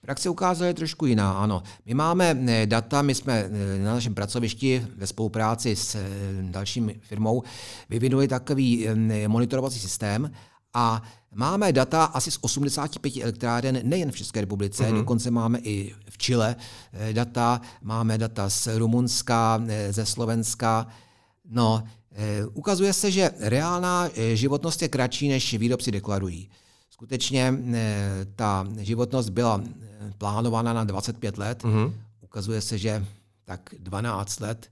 Praxe 0.00 0.28
ukázala 0.28 0.68
je 0.68 0.74
trošku 0.74 1.06
jiná, 1.06 1.32
ano. 1.32 1.62
My 1.86 1.94
máme 1.94 2.38
eh, 2.46 2.66
data, 2.66 3.02
my 3.02 3.14
jsme 3.14 3.34
eh, 3.34 3.78
na 3.78 3.94
našem 3.94 4.14
pracovišti 4.14 4.86
ve 4.96 5.06
spolupráci 5.06 5.76
s 5.76 5.94
eh, 5.94 6.08
dalším 6.42 6.92
firmou 7.00 7.42
vyvinuli 7.88 8.28
takový 8.28 8.88
monitorovací 9.26 9.78
systém 9.78 10.30
a 10.74 11.02
máme 11.34 11.72
data 11.72 12.04
asi 12.04 12.30
z 12.30 12.38
85 12.40 13.16
elektráren 13.22 13.80
nejen 13.82 14.10
v 14.10 14.16
České 14.16 14.40
republice, 14.40 14.84
mm-hmm. 14.84 14.96
dokonce 14.96 15.30
máme 15.30 15.58
i 15.58 15.94
v 16.10 16.18
Chile 16.18 16.56
data, 17.12 17.60
máme 17.82 18.18
data 18.18 18.50
z 18.50 18.68
Rumunska, 18.78 19.62
ze 19.90 20.06
Slovenska. 20.06 20.86
No, 21.50 21.82
ukazuje 22.54 22.92
se, 22.92 23.10
že 23.10 23.30
reálná 23.38 24.10
životnost 24.34 24.82
je 24.82 24.88
kratší, 24.88 25.28
než 25.28 25.54
výrobci 25.54 25.90
deklarují. 25.90 26.50
Skutečně 26.90 27.54
ta 28.36 28.66
životnost 28.78 29.28
byla 29.28 29.62
plánovaná 30.18 30.72
na 30.72 30.84
25 30.84 31.38
let. 31.38 31.64
Mm-hmm. 31.64 31.92
Ukazuje 32.20 32.60
se, 32.60 32.78
že 32.78 33.04
tak 33.44 33.60
12 33.78 34.40
let 34.40 34.70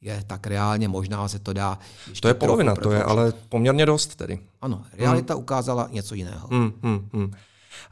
je, 0.00 0.24
tak 0.26 0.46
reálně 0.46 0.88
možná 0.88 1.28
se 1.28 1.38
to 1.38 1.52
dá. 1.52 1.78
To 2.20 2.28
je 2.28 2.34
polovina, 2.34 2.74
to 2.74 2.92
je 2.92 3.02
ale 3.02 3.32
poměrně 3.48 3.86
dost 3.86 4.16
tedy. 4.16 4.38
Ano, 4.62 4.84
realita 4.92 5.34
hmm. 5.34 5.42
ukázala 5.42 5.88
něco 5.92 6.14
jiného. 6.14 6.48
Hmm, 6.50 6.72
hmm, 6.82 7.08
hmm. 7.12 7.32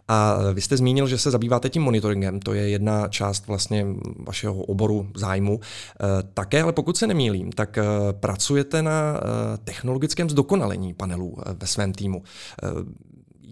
A 0.09 0.37
vy 0.53 0.61
jste 0.61 0.77
zmínil, 0.77 1.09
že 1.09 1.19
se 1.19 1.31
zabýváte 1.31 1.69
tím 1.69 1.83
monitoringem, 1.83 2.41
to 2.41 2.55
je 2.55 2.69
jedna 2.69 3.09
část 3.09 3.47
vlastně 3.47 3.87
vašeho 4.27 4.55
oboru 4.63 5.09
zájmu. 5.15 5.61
E, 5.61 6.23
také, 6.35 6.63
ale 6.63 6.73
pokud 6.73 6.97
se 6.97 7.07
nemýlím, 7.07 7.53
tak 7.53 7.79
e, 7.79 7.83
pracujete 8.13 8.83
na 8.83 8.93
e, 8.93 9.21
technologickém 9.59 10.31
zdokonalení 10.31 10.95
panelů 10.95 11.37
ve 11.61 11.67
svém 11.67 11.93
týmu. 11.93 12.23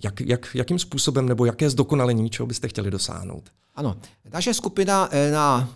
Jak, 0.04 0.20
jak, 0.20 0.54
jakým 0.54 0.78
způsobem 0.78 1.28
nebo 1.28 1.44
jaké 1.44 1.70
zdokonalení, 1.70 2.30
čeho 2.30 2.46
byste 2.46 2.68
chtěli 2.68 2.90
dosáhnout? 2.90 3.50
Ano, 3.74 3.96
naše 4.32 4.54
skupina 4.54 5.08
na 5.32 5.68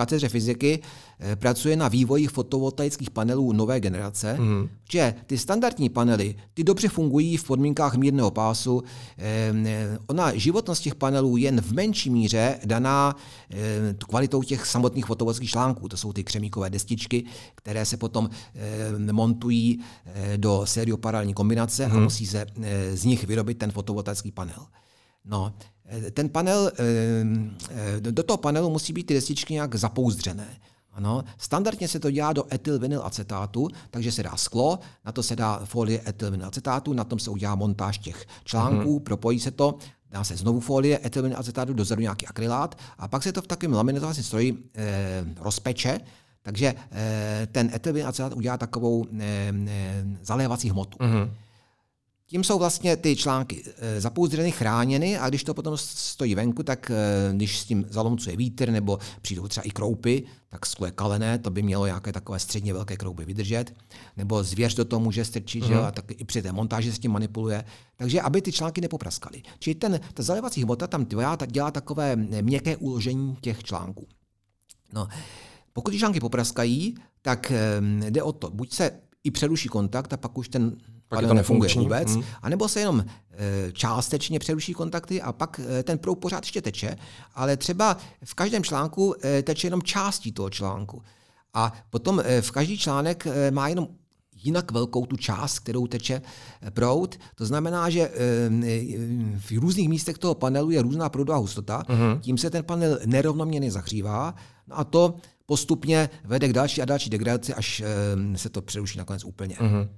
katedře 0.00 0.28
fyziky 0.28 0.80
eh, 0.80 1.36
pracuje 1.36 1.76
na 1.76 1.88
vývoji 1.88 2.26
fotovoltaických 2.26 3.10
panelů 3.10 3.52
nové 3.52 3.80
generace, 3.80 4.36
mm. 4.38 4.68
že 4.92 5.14
ty 5.26 5.38
standardní 5.38 5.88
panely, 5.88 6.34
ty 6.54 6.64
dobře 6.64 6.88
fungují 6.88 7.36
v 7.36 7.44
podmínkách 7.44 7.94
mírného 7.96 8.30
pásu. 8.30 8.82
Eh, 9.18 9.98
ona 10.06 10.32
životnost 10.34 10.82
těch 10.82 10.94
panelů 10.94 11.36
jen 11.36 11.60
v 11.60 11.72
menší 11.72 12.10
míře 12.10 12.60
daná 12.64 13.16
eh, 13.50 13.94
kvalitou 14.08 14.42
těch 14.42 14.66
samotných 14.66 15.06
fotovoltaických 15.06 15.50
článků. 15.50 15.88
To 15.88 15.96
jsou 15.96 16.12
ty 16.12 16.24
křemíkové 16.24 16.70
destičky, 16.70 17.24
které 17.54 17.84
se 17.84 17.96
potom 17.96 18.30
montují 19.12 19.80
do 20.36 20.62
sérioparalelní 20.64 21.34
kombinace 21.34 21.86
mm. 21.86 21.92
a 21.92 21.94
mhm. 21.94 22.04
musí 22.04 22.26
se 22.26 22.46
z 22.94 23.04
nich 23.04 23.24
vyrobit 23.24 23.58
ten 23.58 23.72
fotovoltaický 23.72 24.32
panel. 24.32 24.66
No, 25.24 25.52
Eh, 25.90 26.10
ten 26.10 26.28
panel, 26.28 26.70
eh, 26.78 28.00
do 28.00 28.22
toho 28.22 28.36
panelu 28.36 28.70
musí 28.70 28.92
být 28.92 29.06
ty 29.06 29.14
destičky 29.14 29.54
nějak 29.54 29.74
zapouzdřené. 29.74 30.48
Ano, 30.92 31.24
standardně 31.38 31.88
se 31.88 32.00
to 32.00 32.10
dělá 32.10 32.32
do 32.32 32.54
etylvinyl 32.54 33.02
acetátu, 33.04 33.68
takže 33.90 34.12
se 34.12 34.22
dá 34.22 34.36
sklo, 34.36 34.78
na 35.04 35.12
to 35.12 35.22
se 35.22 35.36
dá 35.36 35.60
folie 35.64 36.02
etylvinyl 36.06 36.46
acetátu, 36.46 36.92
na 36.92 37.04
tom 37.04 37.18
se 37.18 37.30
udělá 37.30 37.54
montáž 37.54 37.98
těch 37.98 38.26
článků, 38.44 38.98
mm-hmm. 38.98 39.02
propojí 39.02 39.40
se 39.40 39.50
to, 39.50 39.74
dá 40.10 40.24
se 40.24 40.36
znovu 40.36 40.60
folie 40.60 41.00
etylvinyl 41.04 41.38
acetátu, 41.38 41.72
dozadu 41.72 42.02
nějaký 42.02 42.26
akrylát 42.26 42.78
a 42.98 43.08
pak 43.08 43.22
se 43.22 43.32
to 43.32 43.42
v 43.42 43.46
takovém 43.46 43.72
laminovacím 43.72 44.24
stroji 44.24 44.70
e, 44.74 45.24
rozpeče, 45.40 46.00
takže 46.42 46.74
e, 46.92 47.48
ten 47.52 47.70
etylvinyl 47.74 48.08
acetát 48.08 48.32
udělá 48.32 48.56
takovou 48.56 49.06
e, 49.18 49.24
e, 49.68 50.04
zalévací 50.22 50.70
hmotu. 50.70 50.98
Mm-hmm. 50.98 51.30
Tím 52.30 52.44
jsou 52.44 52.58
vlastně 52.58 52.96
ty 52.96 53.16
články 53.16 53.64
eh, 53.66 54.00
zapouzdřeny, 54.00 54.50
chráněny 54.50 55.18
a 55.18 55.28
když 55.28 55.44
to 55.44 55.54
potom 55.54 55.76
stojí 55.76 56.34
venku, 56.34 56.62
tak 56.62 56.90
eh, 56.90 57.32
když 57.32 57.60
s 57.60 57.64
tím 57.64 57.86
zalomcuje 57.88 58.36
vítr 58.36 58.70
nebo 58.70 58.98
přijdou 59.22 59.48
třeba 59.48 59.64
i 59.64 59.70
kroupy, 59.70 60.22
tak 60.48 60.66
sklo 60.66 60.86
je 60.86 60.92
kalené, 60.92 61.38
to 61.38 61.50
by 61.50 61.62
mělo 61.62 61.86
nějaké 61.86 62.12
takové 62.12 62.38
středně 62.38 62.72
velké 62.72 62.96
kroupy 62.96 63.24
vydržet. 63.24 63.74
Nebo 64.16 64.42
zvěř 64.42 64.74
do 64.74 64.84
toho 64.84 65.00
může 65.00 65.24
strčit, 65.24 65.62
mm. 65.62 65.68
že? 65.68 65.74
a 65.74 65.90
tak 65.90 66.04
i 66.20 66.24
při 66.24 66.42
té 66.42 66.52
montáži 66.52 66.92
se 66.92 66.98
tím 66.98 67.12
manipuluje. 67.12 67.64
Takže 67.96 68.20
aby 68.20 68.42
ty 68.42 68.52
články 68.52 68.80
nepopraskaly. 68.80 69.42
Čili 69.58 69.74
ten, 69.74 70.00
ta 70.14 70.22
zalévací 70.22 70.62
hmota 70.62 70.86
tam 70.86 71.04
dělá, 71.04 71.38
dělá 71.46 71.70
takové 71.70 72.16
měkké 72.16 72.76
uložení 72.76 73.36
těch 73.40 73.64
článků. 73.64 74.06
No, 74.92 75.08
pokud 75.72 75.90
ty 75.90 75.98
články 75.98 76.20
popraskají, 76.20 76.94
tak 77.22 77.50
eh, 77.50 78.10
jde 78.10 78.22
o 78.22 78.32
to, 78.32 78.50
buď 78.50 78.72
se 78.72 78.90
i 79.24 79.30
přeruší 79.30 79.68
kontakt 79.68 80.12
a 80.12 80.16
pak 80.16 80.38
už 80.38 80.48
ten 80.48 80.76
pak 81.10 81.26
to 81.26 81.34
nefunguje 81.34 81.74
vůbec, 81.74 82.14
hmm. 82.14 82.24
anebo 82.42 82.68
se 82.68 82.80
jenom 82.80 83.04
e, 83.04 83.72
částečně 83.72 84.38
přeruší 84.38 84.72
kontakty 84.74 85.22
a 85.22 85.32
pak 85.32 85.60
e, 85.60 85.82
ten 85.82 85.98
proud 85.98 86.14
pořád 86.14 86.44
ještě 86.44 86.62
teče, 86.62 86.96
ale 87.34 87.56
třeba 87.56 87.96
v 88.24 88.34
každém 88.34 88.64
článku 88.64 89.14
e, 89.24 89.42
teče 89.42 89.66
jenom 89.66 89.82
částí 89.82 90.32
toho 90.32 90.50
článku. 90.50 91.02
A 91.54 91.72
potom 91.90 92.22
v 92.40 92.50
každý 92.50 92.78
článek 92.78 93.26
má 93.50 93.68
jenom 93.68 93.88
jinak 94.42 94.72
velkou 94.72 95.06
tu 95.06 95.16
část, 95.16 95.58
kterou 95.58 95.86
teče 95.86 96.22
proud. 96.70 97.18
To 97.34 97.46
znamená, 97.46 97.90
že 97.90 98.10
v 99.38 99.58
různých 99.58 99.88
místech 99.88 100.18
toho 100.18 100.34
panelu 100.34 100.70
je 100.70 100.82
různá 100.82 101.08
proudová 101.08 101.38
hustota, 101.38 101.82
uh-huh. 101.82 102.20
tím 102.20 102.38
se 102.38 102.50
ten 102.50 102.64
panel 102.64 102.98
nerovnoměrně 103.06 103.70
zahřívá 103.70 104.34
no 104.68 104.78
a 104.78 104.84
to 104.84 105.14
postupně 105.46 106.10
vede 106.24 106.48
k 106.48 106.52
další 106.52 106.82
a 106.82 106.84
další 106.84 107.10
degradaci, 107.10 107.54
až 107.54 107.82
se 108.36 108.48
to 108.48 108.62
přeruší 108.62 108.98
nakonec 108.98 109.24
úplně. 109.24 109.54
Uh-huh. 109.54 109.88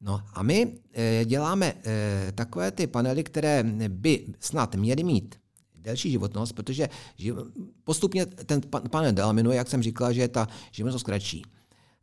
No 0.00 0.20
a 0.34 0.42
my 0.42 0.72
e, 0.92 1.24
děláme 1.24 1.74
e, 1.84 2.32
takové 2.32 2.70
ty 2.70 2.86
panely, 2.86 3.24
které 3.24 3.64
by 3.88 4.26
snad 4.40 4.74
měly 4.74 5.04
mít 5.04 5.34
delší 5.74 6.10
životnost, 6.10 6.52
protože 6.52 6.88
postupně 7.84 8.26
ten 8.26 8.60
panel 8.90 9.12
delaminuje, 9.12 9.56
jak 9.56 9.68
jsem 9.68 9.82
říkal, 9.82 10.12
že 10.12 10.20
je 10.20 10.28
ta 10.28 10.48
životnost 10.72 11.04
kratší. 11.04 11.44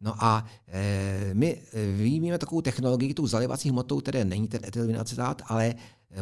No 0.02 0.24
a 0.24 0.46
e, 0.68 1.30
my 1.34 1.62
vyvíjíme 1.74 2.38
takovou 2.38 2.62
technologii, 2.62 3.14
tu 3.14 3.28
zalivací 3.28 3.70
hmotou, 3.70 4.00
které 4.00 4.26
není 4.26 4.48
ten 4.48 4.66
etylvinacetát, 4.66 5.42
ale 5.46 5.76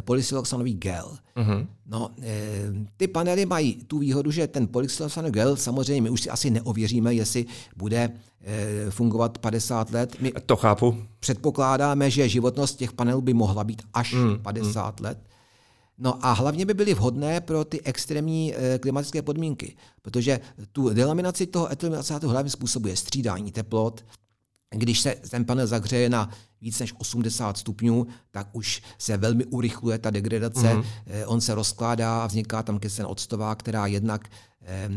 polysiloxanový 0.04 0.74
gel. 0.74 1.18
Uh-huh. 1.36 1.66
No, 1.86 2.10
e, 2.22 2.52
ty 2.96 3.08
panely 3.08 3.46
mají 3.46 3.74
tu 3.74 3.98
výhodu, 3.98 4.30
že 4.30 4.46
ten 4.46 4.66
polysiloxanový 4.66 5.32
gel, 5.32 5.56
samozřejmě 5.56 6.02
my 6.02 6.10
už 6.10 6.22
si 6.22 6.30
asi 6.30 6.50
neověříme, 6.50 7.14
jestli 7.14 7.46
bude 7.76 8.10
e, 8.44 8.90
fungovat 8.90 9.38
50 9.38 9.90
let. 9.90 10.16
My 10.20 10.32
to 10.46 10.56
chápu. 10.56 10.96
Předpokládáme, 11.20 12.10
že 12.10 12.28
životnost 12.28 12.78
těch 12.78 12.92
panelů 12.92 13.20
by 13.20 13.34
mohla 13.34 13.64
být 13.64 13.82
až 13.94 14.14
uh-huh. 14.14 14.38
50 14.42 15.00
let. 15.00 15.18
No 15.98 16.26
a 16.26 16.32
hlavně 16.32 16.66
by 16.66 16.74
byly 16.74 16.94
vhodné 16.94 17.40
pro 17.40 17.64
ty 17.64 17.82
extrémní 17.82 18.54
e, 18.54 18.78
klimatické 18.78 19.22
podmínky, 19.22 19.76
protože 20.02 20.40
tu 20.72 20.88
delaminaci 20.88 21.46
toho 21.46 21.72
etylminacetátu 21.72 22.28
hlavně 22.28 22.50
způsobuje 22.50 22.96
střídání 22.96 23.52
teplot, 23.52 24.04
když 24.70 25.00
se 25.00 25.14
ten 25.30 25.44
panel 25.44 25.66
zahřeje 25.66 26.08
na 26.08 26.30
víc 26.60 26.78
než 26.78 26.94
80 26.98 27.56
stupňů, 27.56 28.06
tak 28.30 28.48
už 28.52 28.82
se 28.98 29.16
velmi 29.16 29.44
urychluje 29.44 29.98
ta 29.98 30.10
degradace. 30.10 30.74
Mm-hmm. 30.74 30.84
On 31.26 31.40
se 31.40 31.54
rozkládá 31.54 32.22
a 32.22 32.26
vzniká 32.26 32.62
tam 32.62 32.78
kyselina 32.78 33.08
octová, 33.08 33.54
která 33.54 33.86
jednak 33.86 34.28
eh, 34.62 34.88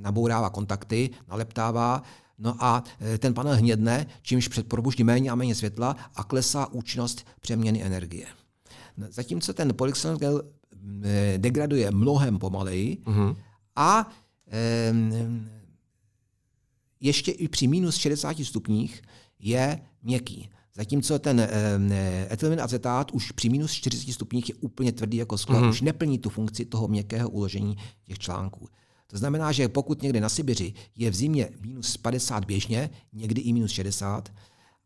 nabourává 0.00 0.50
kontakty, 0.50 1.10
naleptává, 1.28 2.02
No 2.42 2.56
a 2.58 2.84
eh, 3.00 3.18
ten 3.18 3.34
panel 3.34 3.56
hnědne, 3.56 4.06
čímž 4.22 4.48
předprobuždí 4.48 5.04
méně 5.04 5.30
a 5.30 5.34
méně 5.34 5.54
světla 5.54 5.96
a 6.14 6.24
klesá 6.24 6.66
účinnost 6.66 7.26
přeměny 7.40 7.82
energie. 7.82 8.26
Zatímco 9.08 9.52
ten 9.52 9.74
polyxylon 9.74 10.16
gel 10.16 10.42
degraduje 11.36 11.90
mnohem 11.90 12.38
pomaleji 12.38 12.98
mm-hmm. 13.04 13.36
a 13.76 14.10
ještě 17.00 17.32
i 17.32 17.48
při 17.48 17.66
minus 17.66 17.96
60 17.96 18.36
stupních 18.44 19.02
je 19.38 19.80
měkký. 20.02 20.50
Zatímco 20.74 21.18
ten 21.18 21.48
etylen 22.30 22.60
acetát 22.60 23.10
už 23.10 23.32
při 23.32 23.48
minus 23.48 23.72
40 23.72 24.12
stupních 24.12 24.48
je 24.48 24.54
úplně 24.54 24.92
tvrdý 24.92 25.16
jako 25.16 25.38
sklo, 25.38 25.60
mm-hmm. 25.60 25.70
už 25.70 25.80
neplní 25.80 26.18
tu 26.18 26.30
funkci 26.30 26.64
toho 26.64 26.88
měkkého 26.88 27.30
uložení 27.30 27.76
těch 28.04 28.18
článků. 28.18 28.68
To 29.06 29.18
znamená, 29.18 29.52
že 29.52 29.68
pokud 29.68 30.02
někde 30.02 30.20
na 30.20 30.28
Sibiři 30.28 30.72
je 30.96 31.10
v 31.10 31.14
zimě 31.14 31.50
minus 31.60 31.96
50 31.96 32.44
běžně, 32.44 32.90
někdy 33.12 33.40
i 33.40 33.52
minus 33.52 33.70
60, 33.70 34.32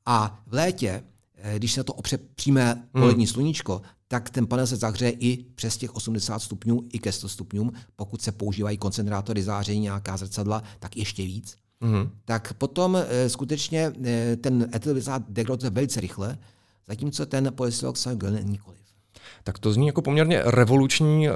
a 0.06 0.42
v 0.46 0.54
létě, 0.54 1.04
eh, 1.36 1.58
když 1.58 1.72
se 1.72 1.80
na 1.80 1.84
to 1.84 1.94
opře 1.94 2.18
přímé 2.18 2.74
mhm. 2.74 2.84
polední 2.92 3.24
mm. 3.24 3.28
sluníčko, 3.28 3.82
tak 4.08 4.30
ten 4.30 4.46
panel 4.46 4.66
se 4.66 4.76
zahřeje 4.76 5.12
i 5.12 5.36
přes 5.54 5.76
těch 5.76 5.94
80 5.94 6.38
stupňů, 6.38 6.82
i 6.92 6.98
ke 6.98 7.12
100 7.12 7.28
stupňům. 7.28 7.72
Pokud 7.96 8.22
se 8.22 8.32
používají 8.32 8.78
koncentrátory 8.78 9.42
záření, 9.42 9.80
nějaká 9.80 10.16
zrcadla, 10.16 10.62
tak 10.78 10.96
ještě 10.96 11.22
víc 11.22 11.56
mm-hmm. 11.84 12.10
tak 12.24 12.52
potom 12.52 12.96
e, 12.96 13.28
skutečně 13.28 13.92
e, 14.04 14.36
ten 14.36 14.68
etylvizát 14.74 15.22
degraduje 15.28 15.70
velice 15.70 16.00
rychle, 16.00 16.38
zatímco 16.88 17.26
ten 17.26 17.52
polysiloxan 17.54 18.18
nikoliv. 18.42 18.80
Tak 19.44 19.58
to 19.58 19.72
zní 19.72 19.86
jako 19.86 20.02
poměrně 20.02 20.42
revoluční 20.44 21.28
uh, 21.28 21.34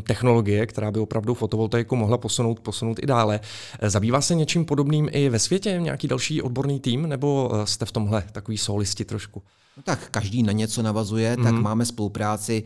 technologie, 0.00 0.66
která 0.66 0.90
by 0.90 1.00
opravdu 1.00 1.34
fotovoltaiku 1.34 1.96
mohla 1.96 2.18
posunout, 2.18 2.60
posunout 2.60 2.98
i 3.02 3.06
dále. 3.06 3.40
Zabývá 3.82 4.20
se 4.20 4.34
něčím 4.34 4.64
podobným 4.64 5.08
i 5.12 5.28
ve 5.28 5.38
světě? 5.38 5.78
Nějaký 5.80 6.08
další 6.08 6.42
odborný 6.42 6.80
tým? 6.80 7.08
Nebo 7.08 7.50
jste 7.64 7.84
v 7.84 7.92
tomhle 7.92 8.24
takový 8.32 8.58
solisti 8.58 9.04
trošku? 9.04 9.42
No 9.76 9.82
tak 9.82 10.10
každý 10.10 10.42
na 10.42 10.52
něco 10.52 10.82
navazuje, 10.82 11.36
mm-hmm. 11.36 11.42
tak 11.42 11.52
mhm. 11.52 11.62
máme 11.62 11.84
spolupráci 11.84 12.64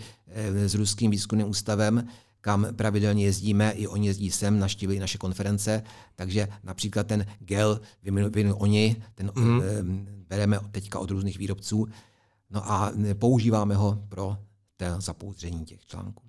s 0.67 0.75
Ruským 0.75 1.11
výzkumným 1.11 1.49
ústavem, 1.49 2.09
kam 2.47 2.67
pravidelně 2.77 3.25
jezdíme, 3.25 3.71
i 3.71 3.87
oni 3.87 4.07
jezdí 4.07 4.31
sem, 4.31 4.59
naštívili 4.59 4.99
naše 4.99 5.19
konference, 5.19 5.83
takže 6.15 6.49
například 6.65 7.07
ten 7.07 7.27
gel 7.39 7.81
vyvinuli 8.03 8.53
oni, 8.53 8.97
ten 9.15 9.33
mm. 9.35 9.61
bereme 10.29 10.59
teďka 10.71 10.99
od 10.99 11.11
různých 11.11 11.39
výrobců, 11.39 11.87
no 12.51 12.73
a 12.73 12.93
používáme 13.19 13.75
ho 13.75 14.03
pro 14.09 14.37
zapouzdření 14.99 15.65
těch 15.65 15.87
článků. 15.87 16.23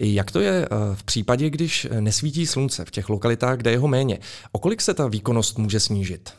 Jak 0.00 0.30
to 0.30 0.40
je 0.40 0.64
eh, 0.64 0.68
v 0.94 1.04
případě, 1.04 1.50
když 1.50 1.86
nesvítí 2.00 2.46
slunce 2.46 2.84
v 2.84 2.90
těch 2.90 3.08
lokalitách, 3.08 3.56
kde 3.56 3.70
je 3.70 3.78
ho 3.78 3.88
méně? 3.88 4.18
O 4.52 4.58
kolik 4.58 4.80
se 4.80 4.94
ta 4.94 5.06
výkonnost 5.06 5.58
může 5.58 5.80
snížit? 5.80 6.34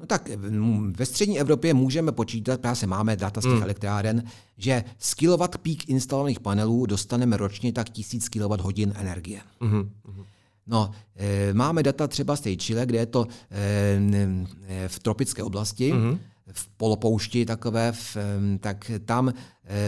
No 0.00 0.06
tak 0.06 0.28
ve 0.96 1.06
střední 1.06 1.40
Evropě 1.40 1.74
můžeme 1.74 2.12
počítat, 2.12 2.60
právě 2.60 2.76
se 2.76 2.86
máme 2.86 3.16
data 3.16 3.40
z 3.40 3.44
těch 3.44 3.52
hmm. 3.52 3.62
elektráren, 3.62 4.22
že 4.56 4.84
z 4.98 5.14
kilowatt 5.14 5.58
peak 5.58 5.88
instalovaných 5.88 6.40
panelů 6.40 6.86
dostaneme 6.86 7.36
ročně 7.36 7.72
tak 7.72 7.88
1000 7.88 8.28
kWh 8.28 8.78
energie. 8.94 9.40
Hmm. 9.60 9.90
No, 10.66 10.90
máme 11.52 11.82
data 11.82 12.06
třeba 12.06 12.36
z 12.36 12.40
té 12.40 12.56
Chile, 12.56 12.86
kde 12.86 12.98
je 12.98 13.06
to 13.06 13.26
v 14.88 14.98
tropické 14.98 15.42
oblasti, 15.42 15.92
mm-hmm. 15.92 16.18
v 16.52 16.68
polopoušti 16.68 17.46
takové, 17.46 17.92
v, 17.92 18.16
tak 18.60 18.90
tam 19.04 19.32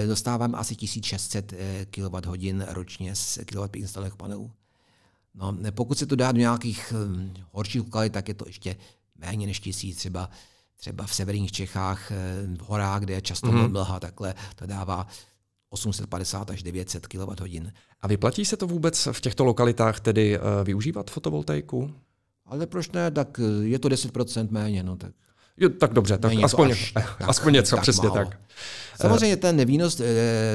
dostáváme 0.07 0.59
asi 0.59 0.77
1600 0.77 1.55
kWh 1.91 2.65
ročně 2.69 3.17
z 3.17 3.39
kWh 3.45 3.77
instalovaných 3.77 4.17
panelů. 4.17 4.51
No, 5.35 5.57
pokud 5.71 5.99
se 5.99 6.07
to 6.07 6.17
dá 6.17 6.33
do 6.33 6.39
nějakých 6.39 6.93
horších 7.53 7.81
lokalit, 7.81 8.13
tak 8.13 8.29
je 8.29 8.35
to 8.35 8.45
ještě 8.47 8.77
méně 9.21 9.47
než 9.47 9.61
tisíc, 9.61 9.97
třeba 9.97 10.31
třeba 10.81 11.07
v 11.07 11.15
severních 11.15 11.53
Čechách, 11.53 12.11
v 12.57 12.61
horách, 12.61 13.01
kde 13.01 13.15
je 13.15 13.21
často 13.21 13.47
mm-hmm. 13.47 13.71
mlha, 13.71 14.01
takhle 14.01 14.35
to 14.57 14.67
dává 14.67 15.07
850 15.71 16.51
až 16.51 16.63
900 16.63 17.07
kWh. 17.07 17.71
A 18.01 18.09
vyplatí 18.09 18.45
se 18.45 18.57
to 18.57 18.67
vůbec 18.67 19.09
v 19.13 19.21
těchto 19.21 19.45
lokalitách 19.45 20.01
tedy 20.01 20.39
uh, 20.39 20.45
využívat 20.65 21.11
fotovoltaiku? 21.11 21.95
Ale 22.47 22.67
proč 22.67 22.91
ne, 22.91 23.11
tak 23.11 23.41
je 23.63 23.79
to 23.79 23.89
10% 23.89 24.49
méně, 24.51 24.83
no 24.83 24.97
tak. 24.97 25.15
Jo, 25.57 25.69
tak 25.69 25.93
dobře, 25.93 26.19
tak 26.19 26.33
aspoň, 26.43 26.71
až, 26.71 26.93
tak, 26.93 27.17
aspoň 27.29 27.53
něco, 27.53 27.77
tak 27.77 27.83
přesně 27.83 28.09
málo. 28.09 28.25
tak. 28.25 28.39
Samozřejmě 29.01 29.37
ten 29.37 29.65
výnos 29.65 30.01
e, 30.01 30.05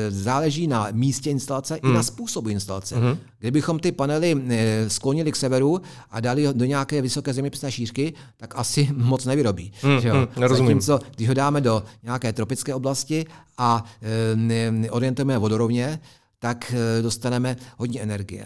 záleží 0.10 0.68
na 0.68 0.88
místě 0.92 1.30
instalace 1.30 1.74
mm. 1.74 1.80
i 1.90 1.94
na 1.94 2.00
hmm. 2.00 2.04
způsobu 2.04 2.50
instalace. 2.50 2.96
Mm. 2.96 3.18
Kdybychom 3.40 3.80
ty 3.80 3.92
panely 3.92 4.36
e, 4.50 4.90
sklonili 4.90 5.32
k 5.32 5.36
severu 5.36 5.82
a 6.12 6.20
dali 6.20 6.48
do 6.54 6.66
nějaké 6.66 7.02
vysoké 7.02 7.34
zeměpisné 7.34 7.72
šířky, 7.72 8.14
tak 8.38 8.54
asi 8.58 8.90
moc 8.96 9.26
nevyrobí. 9.26 9.72
Mm, 9.84 10.00
že 10.00 10.08
jo? 10.08 10.16
Mm, 10.16 10.48
Zatímco, 10.48 11.00
když 11.16 11.28
ho 11.28 11.34
dáme 11.34 11.62
do 11.62 11.84
nějaké 12.04 12.34
tropické 12.34 12.74
oblasti 12.74 13.26
a 13.58 13.84
e, 14.02 14.90
orientujeme 14.90 15.38
vodorovně, 15.38 16.00
tak 16.40 16.74
dostaneme 17.02 17.56
hodně 17.78 18.02
energie. 18.02 18.46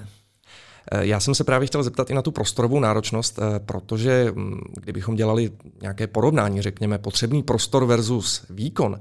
Eh, 0.92 1.06
já 1.08 1.20
jsem 1.20 1.36
se 1.36 1.44
právě 1.44 1.68
chtěl 1.68 1.84
zeptat 1.84 2.10
i 2.10 2.14
na 2.14 2.22
tu 2.22 2.32
prostorovou 2.32 2.80
náročnost, 2.80 3.40
eh, 3.40 3.60
protože 3.60 4.32
mm, 4.36 4.60
kdybychom 4.74 5.16
dělali 5.16 5.52
nějaké 5.82 6.08
porovnání, 6.08 6.62
řekněme, 6.62 6.98
potřebný 6.98 7.44
prostor 7.44 7.86
versus 7.86 8.46
výkon, 8.50 9.00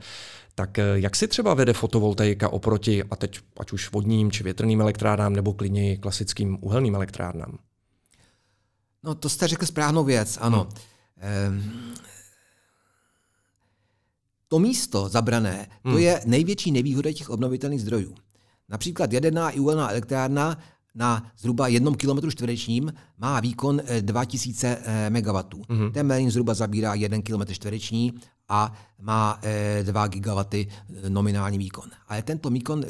tak 0.54 0.78
eh, 0.78 0.84
jak 0.94 1.16
si 1.16 1.28
třeba 1.28 1.54
vede 1.54 1.72
fotovoltaika 1.72 2.48
oproti, 2.48 3.04
a 3.10 3.16
teď 3.16 3.40
ať 3.60 3.72
už 3.72 3.92
vodním 3.92 4.30
či 4.30 4.42
větrným 4.44 4.80
elektrárnám, 4.80 5.32
nebo 5.32 5.54
klidně 5.54 5.96
klasickým 5.96 6.58
uhelným 6.60 6.94
elektrárnám? 6.94 7.58
No 9.02 9.14
to 9.14 9.28
jste 9.28 9.48
řekl 9.48 9.66
správnou 9.66 10.04
věc, 10.04 10.38
ano. 10.40 10.68
Hmm. 11.16 11.54
Ehm, 11.56 11.94
to 14.48 14.58
místo 14.58 15.08
zabrané, 15.08 15.66
to 15.82 15.88
hmm. 15.88 15.98
je 15.98 16.20
největší 16.24 16.72
nevýhoda 16.72 17.12
těch 17.12 17.30
obnovitelných 17.30 17.80
zdrojů. 17.80 18.14
Například 18.68 19.12
jaderná 19.12 19.50
i 19.50 19.60
uhelná 19.60 19.90
elektrárna 19.90 20.58
na 20.98 21.30
zhruba 21.38 21.68
jednom 21.68 21.94
kilometru 21.94 22.30
čtverečním 22.30 22.92
má 23.18 23.40
výkon 23.40 23.80
2000 24.00 24.78
eh, 24.82 25.10
MW. 25.10 25.38
Mm-hmm. 25.38 25.92
Ten 25.92 26.06
Merlin 26.06 26.30
zhruba 26.30 26.54
zabírá 26.54 26.94
1 26.94 27.18
km 27.22 27.52
čtvereční 27.52 28.12
a 28.48 28.72
má 29.00 29.40
2 29.82 30.04
eh, 30.04 30.08
GW 30.08 30.40
eh, 30.54 30.66
nominální 31.10 31.58
výkon. 31.58 31.90
Ale 32.08 32.22
tento 32.22 32.50
výkon 32.50 32.84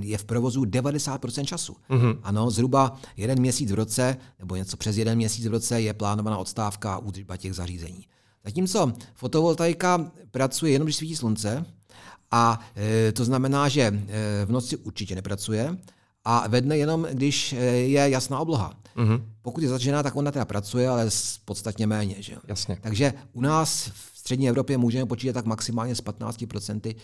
je 0.00 0.18
v 0.18 0.24
provozu 0.24 0.62
90% 0.62 1.44
času. 1.44 1.76
Mm-hmm. 1.90 2.18
Ano, 2.22 2.50
zhruba 2.50 2.96
jeden 3.16 3.40
měsíc 3.40 3.70
v 3.70 3.74
roce, 3.74 4.16
nebo 4.38 4.56
něco 4.56 4.76
přes 4.76 4.96
jeden 4.96 5.16
měsíc 5.16 5.46
v 5.46 5.50
roce 5.50 5.80
je 5.80 5.94
plánovaná 5.94 6.38
odstávka 6.38 6.94
a 6.94 6.98
údržba 6.98 7.36
těch 7.36 7.54
zařízení. 7.54 8.06
Zatímco 8.44 8.92
fotovoltaika 9.14 10.10
pracuje 10.30 10.72
jenom, 10.72 10.86
když 10.86 10.96
svítí 10.96 11.16
slunce, 11.16 11.64
a 12.30 12.60
to 13.12 13.24
znamená, 13.24 13.68
že 13.68 14.02
v 14.44 14.50
noci 14.50 14.76
určitě 14.76 15.14
nepracuje, 15.14 15.76
a 16.24 16.48
ve 16.48 16.60
dne 16.60 16.78
jenom, 16.78 17.06
když 17.12 17.52
eh, 17.52 17.56
je 17.66 18.10
jasná 18.10 18.38
obloha. 18.38 18.74
Mm-hmm. 18.96 19.22
Pokud 19.42 19.62
je 19.62 19.68
začíná, 19.68 20.02
tak 20.02 20.16
ona 20.16 20.30
teda 20.30 20.44
pracuje, 20.44 20.88
ale 20.88 21.08
podstatně 21.44 21.86
méně. 21.86 22.16
Že? 22.18 22.36
Jasně. 22.48 22.78
Takže 22.80 23.12
u 23.32 23.40
nás 23.40 23.90
v 23.94 24.18
střední 24.18 24.48
Evropě 24.48 24.78
můžeme 24.78 25.06
počítat 25.06 25.32
tak 25.32 25.44
maximálně 25.44 25.94
s 25.94 26.02
15% 26.02 26.96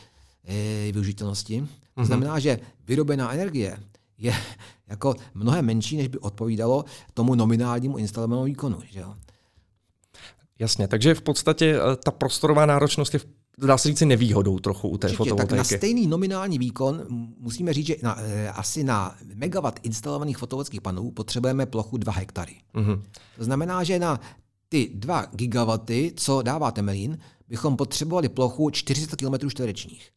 eh, 0.45 0.93
využitelnosti. 0.93 1.61
Mm-hmm. 1.61 1.69
To 1.95 2.01
mhm. 2.01 2.07
znamená, 2.07 2.39
že 2.39 2.59
vyrobená 2.87 3.33
energie 3.33 3.79
je 4.19 4.35
jako 4.87 5.15
mnohem 5.35 5.65
menší, 5.65 5.97
než 5.97 6.09
by 6.09 6.19
odpovídalo 6.19 6.85
tomu 7.15 7.35
nominálnímu 7.35 7.97
instalovanému 7.97 8.45
výkonu. 8.45 8.79
Že 8.91 9.05
Jasně, 10.59 10.89
takže 10.89 11.15
v 11.15 11.23
podstatě 11.23 11.77
eh, 11.77 11.97
ta 11.97 12.11
prostorová 12.11 12.67
náročnost 12.67 13.15
je 13.15 13.21
v 13.21 13.27
dá 13.59 13.79
se 13.79 13.89
říct 13.89 14.01
nevýhodou 14.01 14.59
trochu 14.59 14.89
u 14.89 14.99
té 14.99 15.07
Určitě, 15.07 15.17
fotovoltaiky. 15.17 15.49
Tak 15.49 15.59
na 15.59 15.79
stejný 15.79 16.07
nominální 16.07 16.59
výkon 16.59 17.07
musíme 17.39 17.73
říct, 17.73 17.87
že 17.87 17.97
na, 18.03 18.21
e, 18.21 18.49
asi 18.49 18.85
na 18.85 19.17
megawatt 19.35 19.81
instalovaných 19.83 20.39
fotovoltaických 20.39 20.81
panelů 20.81 21.11
potřebujeme 21.11 21.67
plochu 21.67 21.97
2 21.97 22.13
hektary. 22.13 22.55
Mm-hmm. 22.75 23.03
To 23.37 23.45
znamená, 23.45 23.85
že 23.85 23.99
na 23.99 24.21
ty 24.69 24.91
2 24.95 25.27
gigawaty, 25.33 26.13
co 26.17 26.43
dává 26.43 26.71
Temelín, 26.71 27.19
bychom 27.49 27.77
potřebovali 27.77 28.29
plochu 28.29 28.71
40 28.71 29.17
km 29.17 29.51
čtverečních. 29.51 30.11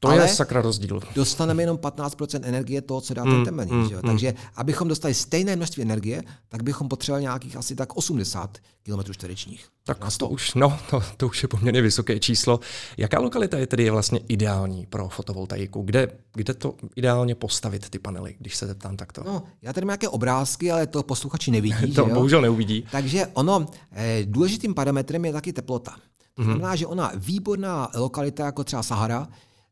To 0.00 0.08
Ale 0.08 0.24
je 0.24 0.28
sakra 0.28 0.62
rozdíl. 0.62 1.00
Dostaneme 1.14 1.62
jenom 1.62 1.76
15% 1.76 2.40
energie 2.42 2.80
toho, 2.82 3.00
co 3.00 3.14
dá 3.14 3.22
ten 3.22 3.32
mm, 3.32 3.44
temelín. 3.44 3.74
Mm, 3.74 3.82
mm. 3.82 4.00
Takže 4.06 4.34
abychom 4.56 4.88
dostali 4.88 5.14
stejné 5.14 5.56
množství 5.56 5.82
energie, 5.82 6.22
tak 6.48 6.62
bychom 6.62 6.88
potřebovali 6.88 7.22
nějakých 7.22 7.56
asi 7.56 7.74
tak 7.74 7.96
80 7.96 8.58
km 8.82 9.12
čtverečních. 9.12 9.68
Tak 9.84 9.98
to 10.18 10.28
už, 10.28 10.54
no, 10.54 10.78
to, 10.90 11.02
to 11.16 11.26
už 11.26 11.42
je 11.42 11.48
poměrně 11.48 11.82
vysoké 11.82 12.18
číslo. 12.20 12.60
Jaká 12.96 13.20
lokalita 13.20 13.58
je 13.58 13.66
tedy 13.66 13.90
vlastně 13.90 14.20
ideální 14.28 14.86
pro 14.86 15.08
fotovoltaiku? 15.08 15.82
Kde, 15.82 16.08
kde 16.34 16.54
to 16.54 16.74
ideálně 16.96 17.34
postavit, 17.34 17.90
ty 17.90 17.98
panely, 17.98 18.36
když 18.38 18.56
se 18.56 18.66
zeptám 18.66 18.96
takto? 18.96 19.22
No, 19.26 19.42
já 19.62 19.72
tady 19.72 19.84
mám 19.84 19.92
nějaké 19.92 20.08
obrázky, 20.08 20.72
ale 20.72 20.86
to 20.86 21.02
posluchači 21.02 21.50
nevidí. 21.50 21.92
to 21.94 22.06
bohužel 22.06 22.40
neuvidí. 22.40 22.86
Takže 22.90 23.26
ono, 23.26 23.66
eh, 23.92 24.20
důležitým 24.24 24.74
parametrem 24.74 25.24
je 25.24 25.32
taky 25.32 25.52
teplota. 25.52 25.96
To 26.34 26.42
mhm. 26.42 26.50
znamená, 26.50 26.76
že 26.76 26.86
ona 26.86 27.12
výborná 27.14 27.88
lokalita, 27.94 28.44
jako 28.44 28.64
třeba 28.64 28.82
Sahara, 28.82 29.28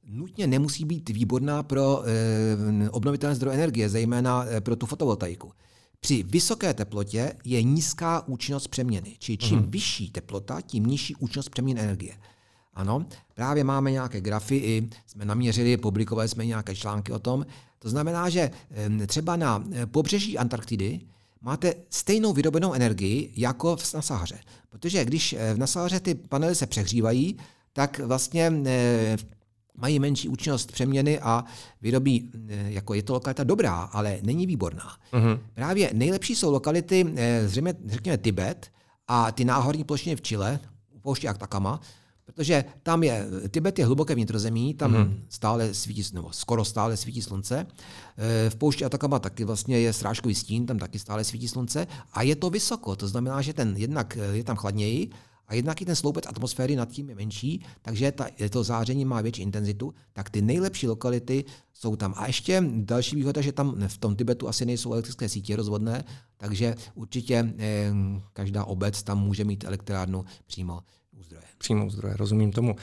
nutně 0.09 0.47
nemusí 0.47 0.85
být 0.85 1.09
výborná 1.09 1.63
pro 1.63 2.03
e, 2.07 2.91
obnovitelné 2.91 3.35
zdroje 3.35 3.55
energie, 3.55 3.89
zejména 3.89 4.45
e, 4.45 4.61
pro 4.61 4.77
tu 4.77 4.87
fotovoltaiku. 4.87 5.53
Při 6.01 6.23
vysoké 6.23 6.75
teplotě 6.75 7.33
je 7.45 7.63
nízká 7.63 8.29
účinnost 8.29 8.69
přeměny, 8.69 9.17
čili 9.19 9.39
čím 9.39 9.59
mm. 9.59 9.71
vyšší 9.71 10.11
teplota, 10.11 10.61
tím 10.61 10.87
nižší 10.87 11.17
účinnost 11.17 11.49
přeměny 11.49 11.81
energie. 11.81 12.15
Ano, 12.75 13.07
právě 13.35 13.65
máme 13.65 13.91
nějaké 13.91 14.21
grafy, 14.21 14.57
i 14.57 14.89
jsme 15.07 15.25
naměřili, 15.25 15.77
publikovali 15.77 16.29
jsme 16.29 16.47
nějaké 16.47 16.77
články 16.77 17.13
o 17.13 17.19
tom. 17.19 17.47
To 17.79 17.89
znamená, 17.89 18.29
že 18.29 18.51
třeba 19.07 19.37
na 19.37 19.65
e, 19.73 19.87
pobřeží 19.87 20.39
Antarktidy 20.39 21.01
máte 21.41 21.75
stejnou 21.91 22.33
vyrobenou 22.33 22.73
energii 22.73 23.33
jako 23.37 23.77
na 23.95 24.03
Sahaře. 24.03 24.39
Protože 24.71 25.05
když 25.05 25.37
v 25.55 25.67
Sahaře 25.67 26.01
ty 26.01 26.15
panely 26.15 26.55
se 26.55 26.67
přehřívají, 26.67 27.37
tak 27.73 27.99
vlastně 27.99 28.53
mají 29.77 29.99
menší 29.99 30.29
účinnost 30.29 30.73
přeměny 30.73 31.21
a 31.21 31.45
vyrobí, 31.81 32.31
eh, 32.49 32.73
jako 32.73 32.95
je 32.95 33.03
to 33.03 33.13
lokalita 33.13 33.45
dobrá, 33.45 33.75
ale 33.75 34.19
není 34.23 34.47
výborná. 34.47 34.97
Uh-huh. 35.13 35.39
Právě 35.55 35.91
nejlepší 35.93 36.35
jsou 36.35 36.53
lokality, 36.53 37.15
eh, 37.17 37.49
zřejmě, 37.49 37.75
řekněme 37.87 38.19
Tibet 38.19 38.71
a 39.09 39.33
ty 39.33 39.45
náhorní 39.45 39.85
plošiny 39.85 40.17
v 40.17 40.21
Chile, 40.23 40.61
u 40.91 40.99
pouště 40.99 41.29
Atacama, 41.29 41.81
protože 42.25 42.65
tam 42.83 43.03
je, 43.03 43.27
Tibet 43.51 43.79
je 43.79 43.87
hluboké 43.87 44.15
vnitrozemí, 44.15 44.75
tam 44.75 44.93
uh-huh. 44.93 45.15
stále 45.29 45.75
svítí, 45.75 46.03
nebo 46.13 46.33
skoro 46.33 46.65
stále 46.65 46.97
svítí 46.97 47.23
slunce. 47.23 47.67
Eh, 48.17 48.51
v 48.51 48.57
poušti 48.57 48.85
Atacama 48.85 49.19
taky 49.19 49.45
vlastně 49.45 49.81
je 49.81 49.93
srážkový 49.93 50.35
stín, 50.35 50.67
tam 50.67 50.79
taky 50.79 50.99
stále 50.99 51.25
svítí 51.25 51.49
slunce 51.49 51.87
a 52.13 52.23
je 52.23 52.37
to 52.37 52.51
vysoko, 52.51 52.97
to 52.97 53.09
znamená, 53.09 53.43
že 53.43 53.53
ten 53.53 53.75
jednak 53.77 54.19
je 54.33 54.45
tam 54.45 54.57
chladněji 54.57 55.11
a 55.49 55.55
jednak 55.55 55.83
i 55.83 55.85
ten 55.85 55.97
sloupec 55.97 56.27
atmosféry 56.27 56.77
nad 56.77 56.89
tím 56.89 57.09
je 57.09 57.15
menší, 57.15 57.65
takže 57.83 58.13
ta, 58.13 58.27
to 58.51 58.65
záření 58.65 59.05
má 59.05 59.21
větší 59.21 59.43
intenzitu, 59.43 59.95
tak 60.13 60.31
ty 60.31 60.43
nejlepší 60.43 60.89
lokality 60.89 61.45
jsou 61.73 61.97
tam. 61.97 62.15
A 62.17 62.27
ještě 62.27 62.65
další 62.77 63.17
výhoda, 63.17 63.41
že 63.41 63.53
tam 63.53 63.89
v 63.89 63.99
tom 63.99 64.17
Tibetu 64.17 64.49
asi 64.49 64.67
nejsou 64.67 64.93
elektrické 64.93 65.29
sítě 65.29 65.57
rozvodné, 65.57 66.05
takže 66.37 66.75
určitě 66.95 67.55
eh, 67.59 67.93
každá 68.33 68.65
obec 68.65 69.03
tam 69.03 69.21
může 69.21 69.45
mít 69.45 69.65
elektrárnu 69.65 70.25
přímo 70.47 70.81
přímo 71.65 71.91
zdroje, 71.91 72.17
rozumím 72.17 72.53
tomu. 72.53 72.77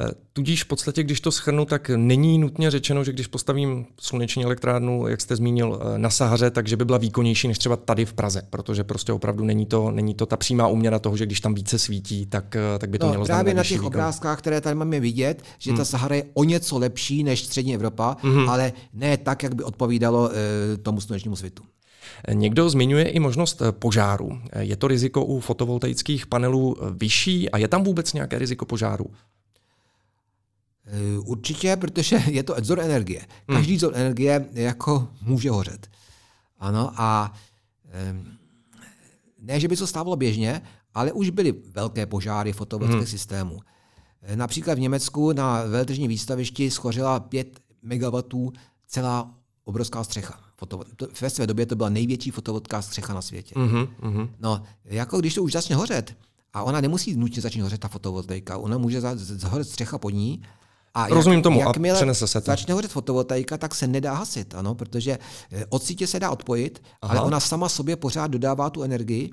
Eh, 0.00 0.10
tudíž 0.32 0.64
v 0.64 0.66
podstatě, 0.66 1.02
když 1.02 1.20
to 1.20 1.32
schrnu, 1.32 1.64
tak 1.64 1.90
není 1.96 2.38
nutně 2.38 2.70
řečeno, 2.70 3.04
že 3.04 3.12
když 3.12 3.26
postavím 3.26 3.86
sluneční 4.00 4.44
elektrárnu, 4.44 5.08
jak 5.08 5.20
jste 5.20 5.36
zmínil, 5.36 5.80
eh, 5.82 5.98
na 5.98 6.10
Sahaře, 6.10 6.50
takže 6.50 6.76
by 6.76 6.84
byla 6.84 6.98
výkonnější 6.98 7.48
než 7.48 7.58
třeba 7.58 7.76
tady 7.76 8.04
v 8.04 8.12
Praze, 8.12 8.42
protože 8.50 8.84
prostě 8.84 9.12
opravdu 9.12 9.44
není 9.44 9.66
to, 9.66 9.90
není 9.90 10.14
to 10.14 10.26
ta 10.26 10.36
přímá 10.36 10.66
úměra 10.66 10.98
toho, 10.98 11.16
že 11.16 11.26
když 11.26 11.40
tam 11.40 11.54
více 11.54 11.78
svítí, 11.78 12.26
tak, 12.26 12.56
eh, 12.56 12.78
tak 12.78 12.90
by 12.90 12.98
to 12.98 13.06
no, 13.06 13.10
mělo 13.10 13.24
Právě 13.24 13.54
na 13.54 13.62
těch 13.62 13.72
výkon. 13.72 13.86
obrázkách, 13.86 14.38
které 14.38 14.60
tady 14.60 14.74
máme 14.74 15.00
vidět, 15.00 15.42
že 15.58 15.70
hmm. 15.70 15.78
ta 15.78 15.84
Sahara 15.84 16.16
je 16.16 16.24
o 16.34 16.44
něco 16.44 16.78
lepší 16.78 17.24
než 17.24 17.44
střední 17.44 17.74
Evropa, 17.74 18.16
hmm. 18.22 18.48
ale 18.48 18.72
ne 18.92 19.16
tak, 19.16 19.42
jak 19.42 19.54
by 19.54 19.62
odpovídalo 19.64 20.30
e, 20.32 20.76
tomu 20.76 21.00
slunečnímu 21.00 21.36
světu. 21.36 21.62
Někdo 22.32 22.70
zmiňuje 22.70 23.08
i 23.08 23.20
možnost 23.20 23.62
požáru. 23.70 24.40
Je 24.58 24.76
to 24.76 24.88
riziko 24.88 25.24
u 25.24 25.40
fotovoltaických 25.40 26.26
panelů 26.26 26.76
vyšší 26.90 27.50
a 27.50 27.58
je 27.58 27.68
tam 27.68 27.84
vůbec 27.84 28.12
nějaké 28.12 28.38
riziko 28.38 28.64
požáru? 28.64 29.06
Eh, 30.86 31.18
určitě, 31.18 31.76
protože 31.76 32.16
je 32.26 32.42
to 32.42 32.54
zdroj 32.58 32.84
energie. 32.84 33.20
Hmm. 33.48 33.58
Každý 33.58 33.76
zdroj 33.76 33.92
energie 33.94 34.48
jako 34.52 35.08
může 35.22 35.50
hořet. 35.50 35.86
Ano, 36.58 36.92
a 36.96 37.34
ne, 39.38 39.60
že 39.60 39.68
by 39.68 39.76
to 39.76 39.86
stávalo 39.86 40.16
běžně, 40.16 40.62
ale 40.94 41.12
už 41.12 41.30
byly 41.30 41.54
velké 41.68 42.06
požáry 42.06 42.52
fotovoltaických 42.52 43.08
hmm. 43.08 43.18
systémů. 43.18 43.60
Například 44.34 44.74
v 44.74 44.80
Německu 44.80 45.32
na 45.32 45.62
veletržní 45.62 46.08
výstavišti 46.08 46.70
schořila 46.70 47.20
5 47.20 47.60
MW 47.82 48.48
celá 48.86 49.34
obrovská 49.64 50.04
střecha. 50.04 50.40
Foto, 50.60 50.80
to, 50.96 51.08
ve 51.20 51.30
své 51.30 51.46
době 51.46 51.66
to 51.66 51.76
byla 51.76 51.88
největší 51.88 52.30
fotovoltaická 52.30 52.82
střecha 52.82 53.14
na 53.14 53.22
světě. 53.22 53.54
Mm-hmm. 53.54 54.28
No, 54.40 54.62
jako 54.84 55.20
když 55.20 55.34
to 55.34 55.42
už 55.42 55.52
začne 55.52 55.76
hořet, 55.76 56.16
a 56.52 56.62
ona 56.62 56.80
nemusí 56.80 57.16
nutně 57.16 57.42
začít 57.42 57.60
hořet 57.60 57.80
ta 57.80 57.88
fotovoltaika, 57.88 58.58
ona 58.58 58.78
může 58.78 59.00
zahořet 59.00 59.68
střecha 59.68 59.98
pod 59.98 60.10
ní, 60.10 60.42
a 60.94 61.08
Rozumím 61.08 61.38
jak, 61.38 61.42
tomu 61.42 61.60
jakmile 61.60 61.94
a 61.94 61.96
přenese 61.96 62.26
se 62.26 62.40
to. 62.40 62.46
začne 62.46 62.74
hořet 62.74 62.90
fotovoltaika, 62.90 63.58
tak 63.58 63.74
se 63.74 63.86
nedá 63.86 64.14
hasit, 64.14 64.54
ano, 64.54 64.74
protože 64.74 65.18
eh, 65.52 65.66
od 65.68 65.82
sítě 65.82 66.06
se 66.06 66.20
dá 66.20 66.30
odpojit, 66.30 66.82
Aha. 67.02 67.12
ale 67.12 67.26
ona 67.26 67.40
sama 67.40 67.68
sobě 67.68 67.96
pořád 67.96 68.26
dodává 68.26 68.70
tu 68.70 68.82
energii 68.82 69.30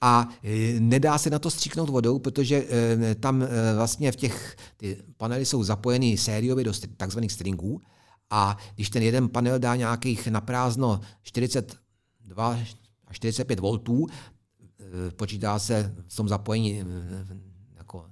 a 0.00 0.28
eh, 0.44 0.80
nedá 0.80 1.18
se 1.18 1.30
na 1.30 1.38
to 1.38 1.50
stříknout 1.50 1.88
vodou, 1.88 2.18
protože 2.18 2.64
eh, 2.68 3.14
tam 3.14 3.44
vlastně 3.76 4.12
v 4.12 4.16
těch, 4.16 4.56
ty 4.76 4.96
panely 5.16 5.46
jsou 5.46 5.62
zapojeny 5.62 6.16
sériově 6.16 6.64
do 6.64 6.72
takzvaných 6.96 7.32
stringů 7.32 7.80
a 8.32 8.56
když 8.74 8.90
ten 8.90 9.02
jeden 9.02 9.28
panel 9.28 9.58
dá 9.58 9.76
nějakých 9.76 10.26
naprázdno 10.26 11.00
42 11.22 12.48
až 12.48 12.76
45 13.10 13.60
voltů, 13.60 14.06
počítá 15.16 15.58
se 15.58 15.94
v 16.08 16.16
tom 16.16 16.28
zapojení 16.28 16.84
jako 17.76 18.06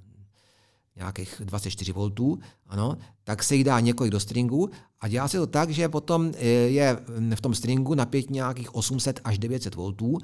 nějakých 0.97 1.43
24 1.45 1.93
voltů, 1.93 2.39
ano, 2.67 2.97
tak 3.25 3.43
se 3.43 3.55
jich 3.55 3.65
dá 3.65 3.81
několik 3.81 4.13
do 4.13 4.21
stringu 4.21 4.71
a 5.01 5.09
dělá 5.09 5.29
se 5.29 5.39
to 5.39 5.47
tak, 5.47 5.71
že 5.71 5.89
potom 5.89 6.33
e, 6.37 6.47
je 6.49 6.99
v 7.35 7.41
tom 7.41 7.55
stringu 7.55 7.95
napětí 7.95 8.33
nějakých 8.33 8.75
800 8.75 9.21
až 9.25 9.39
900 9.39 9.75
voltů, 9.75 10.19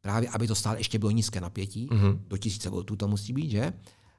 právě 0.00 0.28
aby 0.28 0.46
to 0.46 0.54
stále 0.54 0.78
ještě 0.78 0.98
bylo 0.98 1.10
nízké 1.10 1.40
napětí, 1.40 1.88
mm-hmm. 1.88 2.18
do 2.28 2.36
1000 2.36 2.66
voltů 2.66 2.96
to 2.96 3.08
musí 3.08 3.32
být, 3.32 3.50
že? 3.50 3.72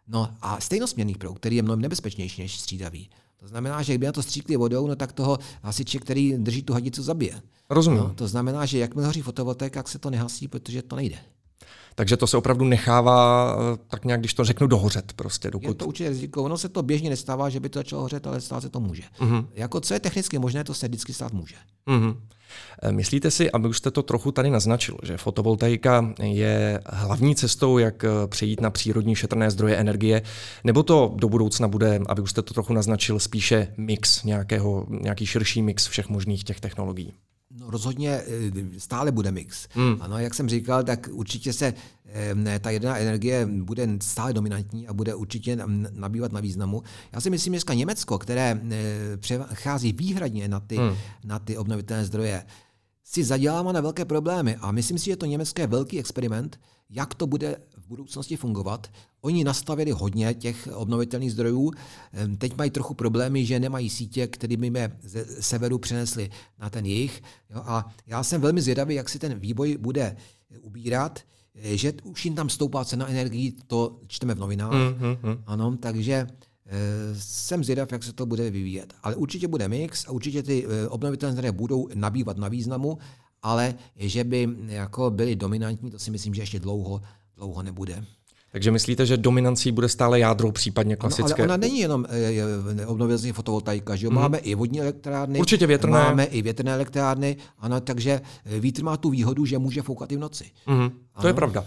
No 0.08 0.30
a 0.42 0.60
stejnosměrný 0.60 1.16
proud, 1.16 1.40
který 1.40 1.56
je 1.56 1.62
mnohem 1.62 1.82
nebezpečnější 1.82 2.42
než 2.42 2.60
střídavý. 2.60 3.10
To 3.42 3.48
znamená, 3.48 3.82
že 3.82 3.94
kdyby 3.94 4.06
na 4.06 4.12
to 4.12 4.24
stříkli 4.24 4.56
vodou, 4.56 4.88
no 4.88 4.96
tak 4.96 5.12
toho 5.12 5.40
hasiče, 5.64 6.00
který 6.00 6.34
drží 6.38 6.64
tu 6.64 6.74
hadicu, 6.74 7.04
zabije. 7.04 7.42
Rozumím. 7.70 8.00
No, 8.00 8.14
to 8.14 8.28
znamená, 8.28 8.66
že 8.66 8.78
jakmile 8.78 9.08
hoří 9.08 9.22
fotovoltaika, 9.22 9.80
tak 9.80 9.88
se 9.88 10.00
to 10.00 10.10
nehasí, 10.10 10.48
protože 10.48 10.82
to 10.82 10.96
nejde. 10.96 11.18
Takže 11.96 12.18
to 12.18 12.28
se 12.28 12.38
opravdu 12.38 12.66
nechává, 12.66 13.56
eh, 13.74 13.78
tak 13.88 14.06
nějak, 14.06 14.20
když 14.20 14.34
to 14.34 14.44
řeknu, 14.44 14.68
dohořet 14.68 15.14
prostě. 15.14 15.52
Dokud... 15.52 15.68
Je 15.68 15.74
to 15.74 15.86
určitě 15.86 16.10
riziko. 16.10 16.44
Ono 16.44 16.58
se 16.58 16.70
to 16.70 16.84
běžně 16.84 17.10
nestává, 17.10 17.50
že 17.50 17.60
by 17.60 17.70
to 17.70 17.80
začalo 17.80 18.02
hořet, 18.02 18.28
ale 18.28 18.42
stát 18.42 18.62
se 18.62 18.70
to 18.70 18.80
může. 18.80 19.04
Uh-huh. 19.20 19.46
Jako 19.54 19.82
co 19.82 19.94
je 19.94 20.00
technicky 20.00 20.40
možné, 20.40 20.64
to 20.64 20.74
se 20.74 20.88
vždycky 20.88 21.14
stát 21.14 21.34
může. 21.34 21.56
Uh-huh. 21.88 22.16
Myslíte 22.92 23.32
si, 23.32 23.52
aby 23.52 23.68
už 23.68 23.78
jste 23.78 23.92
to 23.92 24.04
trochu 24.04 24.32
tady 24.32 24.50
naznačil, 24.50 24.98
že 25.04 25.18
fotovoltaika 25.18 26.14
je 26.22 26.80
hlavní 26.86 27.36
cestou, 27.36 27.78
jak 27.78 28.04
eh, 28.04 28.08
přejít 28.28 28.62
na 28.62 28.70
přírodní 28.70 29.16
šetrné 29.16 29.52
zdroje 29.52 29.76
energie, 29.76 30.22
nebo 30.64 30.84
to 30.84 31.14
do 31.16 31.30
budoucna 31.30 31.68
bude, 31.68 32.00
aby 32.08 32.22
už 32.22 32.30
jste 32.32 32.42
to 32.42 32.54
trochu 32.54 32.74
naznačil, 32.74 33.20
spíše 33.20 33.68
mix 33.78 34.24
nějakého, 34.24 34.86
nějaký 34.90 35.26
širší 35.26 35.62
mix 35.62 35.88
všech 35.88 36.10
možných 36.10 36.44
těch 36.44 36.60
technologií? 36.60 37.14
No 37.60 37.70
rozhodně 37.70 38.10
eh, 38.10 38.80
stále 38.80 39.12
bude 39.12 39.32
mix. 39.32 39.68
Hmm. 39.72 39.98
Ano, 40.00 40.20
jak 40.20 40.34
jsem 40.34 40.50
říkal, 40.50 40.84
tak 40.84 41.10
určitě 41.12 41.54
se 41.54 41.74
eh, 42.06 42.60
ta 42.60 42.70
jedna 42.70 42.98
energie 42.98 43.46
bude 43.46 43.90
stále 44.02 44.34
dominantní 44.34 44.88
a 44.88 44.94
bude 44.94 45.16
určitě 45.16 45.58
nabývat 45.92 46.32
na 46.32 46.40
významu. 46.40 46.84
Já 47.14 47.22
si 47.22 47.30
myslím, 47.30 47.54
že 47.54 47.56
dneska 47.56 47.74
Německo, 47.74 48.18
které 48.18 48.62
eh, 48.72 49.18
přechází 49.18 49.92
výhradně 49.92 50.48
na 50.48 50.60
ty, 50.60 50.78
hmm. 50.78 50.96
na 51.24 51.40
ty 51.40 51.58
obnovitelné 51.58 52.06
zdroje, 52.06 52.46
si 53.04 53.24
zadělává 53.24 53.72
na 53.72 53.82
velké 53.82 54.06
problémy 54.06 54.56
a 54.56 54.72
myslím 54.72 54.98
si, 54.98 55.06
že 55.06 55.16
to 55.16 55.26
německé 55.26 55.68
velký 55.68 56.00
experiment, 56.00 56.60
jak 56.90 57.14
to 57.14 57.28
bude 57.28 57.58
v 57.82 57.88
budoucnosti 57.88 58.38
fungovat. 58.38 58.88
Oni 59.22 59.44
nastavili 59.44 59.92
hodně 59.92 60.34
těch 60.34 60.70
obnovitelných 60.74 61.32
zdrojů, 61.32 61.72
teď 62.38 62.58
mají 62.58 62.72
trochu 62.72 62.94
problémy, 62.94 63.46
že 63.46 63.60
nemají 63.60 63.90
sítě, 63.90 64.28
které 64.28 64.58
by 64.58 64.70
mě 64.70 64.92
ze 65.02 65.26
severu 65.26 65.78
přenesli 65.78 66.30
na 66.60 66.70
ten 66.70 66.86
jich. 66.86 67.24
A 67.54 67.94
já 68.08 68.24
jsem 68.24 68.42
velmi 68.42 68.62
zvědavý, 68.62 68.96
jak 68.96 69.10
si 69.10 69.20
ten 69.20 69.40
vývoj 69.40 69.78
bude 69.78 70.16
ubírat, 70.62 71.20
že 71.56 71.94
už 72.04 72.26
jim 72.26 72.36
tam 72.36 72.50
stoupá 72.50 72.86
cena 72.86 73.08
energií, 73.08 73.56
to 73.68 74.00
čteme 74.08 74.36
v 74.36 74.40
novinách. 74.40 74.72
Mm-hmm. 74.72 75.44
Ano, 75.46 75.78
takže 75.78 76.28
eh, 76.66 76.72
jsem 77.18 77.64
zvědav, 77.64 77.92
jak 77.92 78.04
se 78.04 78.14
to 78.14 78.26
bude 78.26 78.52
vyvíjet. 78.52 78.94
Ale 79.04 79.16
určitě 79.16 79.48
bude 79.48 79.68
mix 79.68 80.08
a 80.08 80.12
určitě 80.12 80.44
ty 80.44 80.66
eh, 80.66 80.88
obnovitelné 80.88 81.34
zdroje 81.34 81.52
budou 81.52 81.88
nabývat 81.94 82.38
na 82.38 82.48
významu 82.48 82.98
ale 83.42 83.76
že 83.96 84.24
by 84.24 84.50
jako 84.66 85.12
byli 85.12 85.36
dominantní, 85.36 85.92
to 85.92 86.00
si 86.00 86.12
myslím, 86.12 86.34
že 86.34 86.42
ještě 86.42 86.60
dlouho, 86.60 87.02
dlouho 87.42 87.64
nebude. 87.64 88.06
Takže 88.52 88.72
myslíte, 88.72 89.06
že 89.06 89.18
dominancí 89.18 89.72
bude 89.72 89.90
stále 89.90 90.20
jádro, 90.20 90.52
případně 90.52 90.96
klasické? 90.96 91.32
No, 91.32 91.36
ale 91.36 91.44
ona 91.44 91.58
není 91.58 91.80
jenom 91.80 92.06
e, 92.10 92.86
obnovitelná 92.86 93.34
fotovoltaika, 93.34 93.96
že 93.96 94.10
mm. 94.10 94.16
máme 94.16 94.38
i 94.38 94.56
vodní 94.56 94.82
elektrárny, 94.82 95.40
Určitě 95.40 95.68
větrné. 95.68 96.00
máme 96.00 96.24
i 96.24 96.42
větrné 96.42 96.74
elektrárny, 96.74 97.38
ano, 97.60 97.82
takže 97.82 98.22
eh, 98.46 98.60
vítr 98.60 98.84
má 98.84 98.98
tu 98.98 99.10
výhodu, 99.10 99.46
že 99.46 99.58
může 99.58 99.82
foukat 99.82 100.12
i 100.12 100.16
v 100.16 100.20
noci. 100.20 100.46
Mm. 100.68 100.90
To 101.22 101.28
je 101.28 101.34
pravda. 101.34 101.66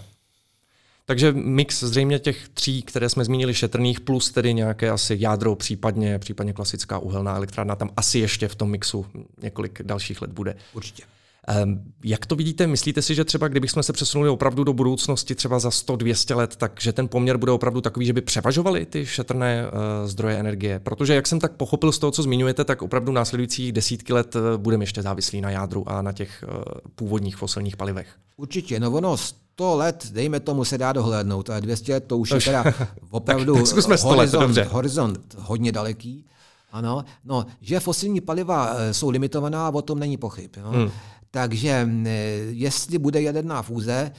Takže 1.07 1.33
mix 1.33 1.83
zřejmě 1.83 2.19
těch 2.19 2.49
tří, 2.49 2.83
které 2.83 3.09
jsme 3.09 3.25
zmínili, 3.25 3.55
šetrných, 3.55 4.01
plus 4.01 4.31
tedy 4.31 4.55
nějaké 4.55 4.91
asi 4.91 5.17
jádro, 5.21 5.55
případně, 5.55 6.19
případně 6.19 6.53
klasická 6.53 6.99
uhelná 6.99 7.37
elektrárna, 7.37 7.77
tam 7.77 7.91
asi 7.97 8.19
ještě 8.19 8.49
v 8.49 8.55
tom 8.55 8.71
mixu 8.71 9.07
několik 9.43 9.83
dalších 9.83 10.23
let 10.23 10.31
bude. 10.31 10.57
Určitě. 10.73 11.03
Ehm, 11.46 11.83
jak 12.04 12.26
to 12.26 12.37
vidíte? 12.37 12.66
Myslíte 12.66 13.02
si, 13.02 13.14
že 13.14 13.24
třeba 13.24 13.48
kdybychom 13.48 13.83
se 13.83 13.92
přesunuli 13.92 14.30
opravdu 14.30 14.64
do 14.64 14.72
budoucnosti, 14.72 15.35
třeba 15.35 15.59
za 15.59 15.68
100-200 15.68 16.37
let, 16.37 16.57
takže 16.57 16.92
ten 16.92 17.09
poměr 17.09 17.37
bude 17.37 17.52
opravdu 17.52 17.80
takový, 17.80 18.07
že 18.07 18.12
by 18.12 18.20
převažovaly 18.20 18.87
ty 18.87 19.07
šetrné 19.07 19.66
uh, 19.66 20.09
zdroje 20.09 20.37
energie? 20.37 20.80
Protože, 20.80 21.14
jak 21.14 21.26
jsem 21.26 21.40
tak 21.40 21.52
pochopil 21.52 21.92
z 21.92 21.98
toho, 21.98 22.11
co 22.11 22.22
zmiňujete, 22.22 22.64
tak 22.64 22.83
opravdu 22.83 23.12
následujících 23.12 23.72
desítky 23.72 24.12
let 24.12 24.37
uh, 24.37 24.42
budeme 24.57 24.83
ještě 24.83 25.02
závislí 25.02 25.40
na 25.40 25.50
jádru 25.50 25.88
a 25.88 26.02
na 26.02 26.12
těch 26.12 26.44
uh, 26.48 26.62
původních 26.94 27.37
fosilních 27.37 27.76
palivech. 27.76 28.09
Určitě, 28.37 28.80
no 28.80 28.90
ono 28.90 29.16
100 29.16 29.76
let, 29.76 30.07
dejme 30.12 30.40
tomu, 30.40 30.64
se 30.64 30.78
dá 30.78 30.92
dohlédnout, 30.92 31.50
ale 31.50 31.61
200 31.61 31.92
let 31.92 32.04
to 32.07 32.18
už 32.18 32.30
je 32.30 32.40
teda 32.40 32.64
opravdu 33.11 33.54
tak, 33.54 33.85
tak 33.87 33.98
100 33.98 34.09
horizont, 34.09 34.57
let, 34.57 34.68
horizont 34.68 35.37
hodně 35.38 35.72
daleký. 35.72 36.24
Ano, 36.72 37.04
no, 37.24 37.46
že 37.61 37.80
fosilní 37.80 38.20
paliva 38.20 38.74
jsou 38.92 39.11
limitovaná, 39.11 39.70
o 39.74 39.83
tom 39.83 39.98
není 39.98 40.16
pochyb. 40.16 40.50
Jo. 40.57 40.70
Hmm. 40.70 40.90
Takže 41.35 41.88
jestli 42.51 42.99
bude 42.99 43.23
jaderná 43.23 43.62
fúze, 43.62 44.12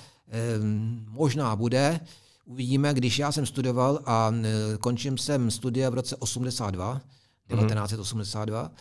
možná 1.08 1.56
bude, 1.56 2.00
uvidíme, 2.46 2.94
když 2.94 3.20
já 3.20 3.32
jsem 3.32 3.46
studoval 3.46 4.00
a 4.06 4.34
končím 4.80 5.18
jsem 5.18 5.52
studia 5.52 5.90
v 5.90 5.94
roce 5.94 6.16
82, 6.16 7.02
1982, 7.48 8.72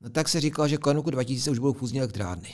no 0.00 0.10
tak 0.10 0.28
se 0.28 0.40
říkalo, 0.40 0.68
že 0.68 0.76
kolem 0.76 0.96
roku 0.96 1.10
2000 1.10 1.50
už 1.50 1.58
budou 1.58 1.72
fúzní 1.72 1.98
elektrárny. 1.98 2.52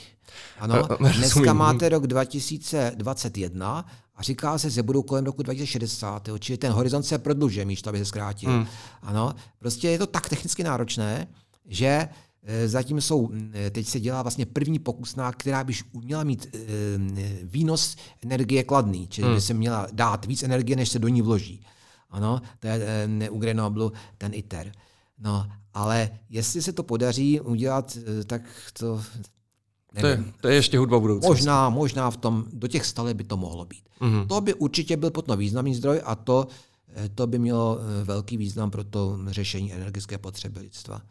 Ano, 0.59 0.87
dneska 1.17 1.53
máte 1.53 1.89
rok 1.89 2.07
2021 2.07 3.85
a 4.15 4.23
říká 4.23 4.57
se, 4.57 4.69
že 4.69 4.83
budou 4.83 5.01
kolem 5.01 5.25
roku 5.25 5.43
2060, 5.43 6.29
čili 6.39 6.57
ten 6.57 6.71
horizont 6.71 7.03
se 7.03 7.17
prodlužuje, 7.17 7.65
místo 7.65 7.89
aby 7.89 7.99
se 7.99 8.05
zkrátil. 8.05 8.49
Hmm. 8.49 8.67
Ano, 9.01 9.35
prostě 9.59 9.89
je 9.89 9.97
to 9.97 10.07
tak 10.07 10.29
technicky 10.29 10.63
náročné, 10.63 11.27
že 11.67 12.09
Eh, 12.09 12.30
zatím 12.65 13.01
jsou, 13.01 13.29
eh, 13.53 13.69
teď 13.69 13.87
se 13.87 13.99
dělá 13.99 14.21
vlastně 14.21 14.45
první 14.45 14.79
pokusná, 14.79 15.31
která 15.31 15.63
by 15.63 15.73
měla 15.93 16.23
mít 16.23 16.47
eh, 16.53 16.59
výnos 17.43 17.95
energie 18.23 18.63
kladný, 18.63 19.07
čili 19.07 19.27
hmm. 19.27 19.35
by 19.35 19.41
se 19.41 19.53
měla 19.53 19.87
dát 19.91 20.25
víc 20.25 20.43
energie, 20.43 20.75
než 20.75 20.89
se 20.89 20.99
do 20.99 21.07
ní 21.07 21.21
vloží. 21.21 21.65
Ano, 22.09 22.41
to 22.59 22.67
je 22.67 23.29
u 23.29 23.39
Grenoblu 23.39 23.91
ten 24.17 24.33
ITER. 24.33 24.71
No, 25.19 25.47
ale 25.73 26.09
jestli 26.29 26.61
se 26.61 26.73
to 26.73 26.83
podaří 26.83 27.39
udělat, 27.39 27.97
tak 28.25 28.41
to 28.73 29.01
To 29.99 30.07
je, 30.07 30.23
to 30.41 30.47
je 30.47 30.55
ještě 30.55 30.77
hudba 30.77 30.99
budoucnosti. 30.99 31.29
Možná, 31.29 31.69
možná 31.69 32.11
v 32.11 32.17
tom, 32.17 32.45
do 32.53 32.67
těch 32.67 32.85
stale 32.85 33.13
by 33.13 33.23
to 33.23 33.37
mohlo 33.37 33.65
být. 33.65 33.89
Mm-hmm. 34.01 34.27
To 34.27 34.41
by 34.41 34.53
určitě 34.53 34.97
byl 34.97 35.11
potom 35.11 35.39
významný 35.39 35.75
zdroj 35.75 36.01
a 36.05 36.15
to, 36.15 36.47
to 37.15 37.27
by 37.27 37.39
mělo 37.39 37.79
velký 38.03 38.37
význam 38.37 38.71
pro 38.71 38.83
to 38.83 39.19
řešení 39.27 39.73
energetické 39.73 40.17
potřeby 40.17 40.59
lidstva. 40.59 41.01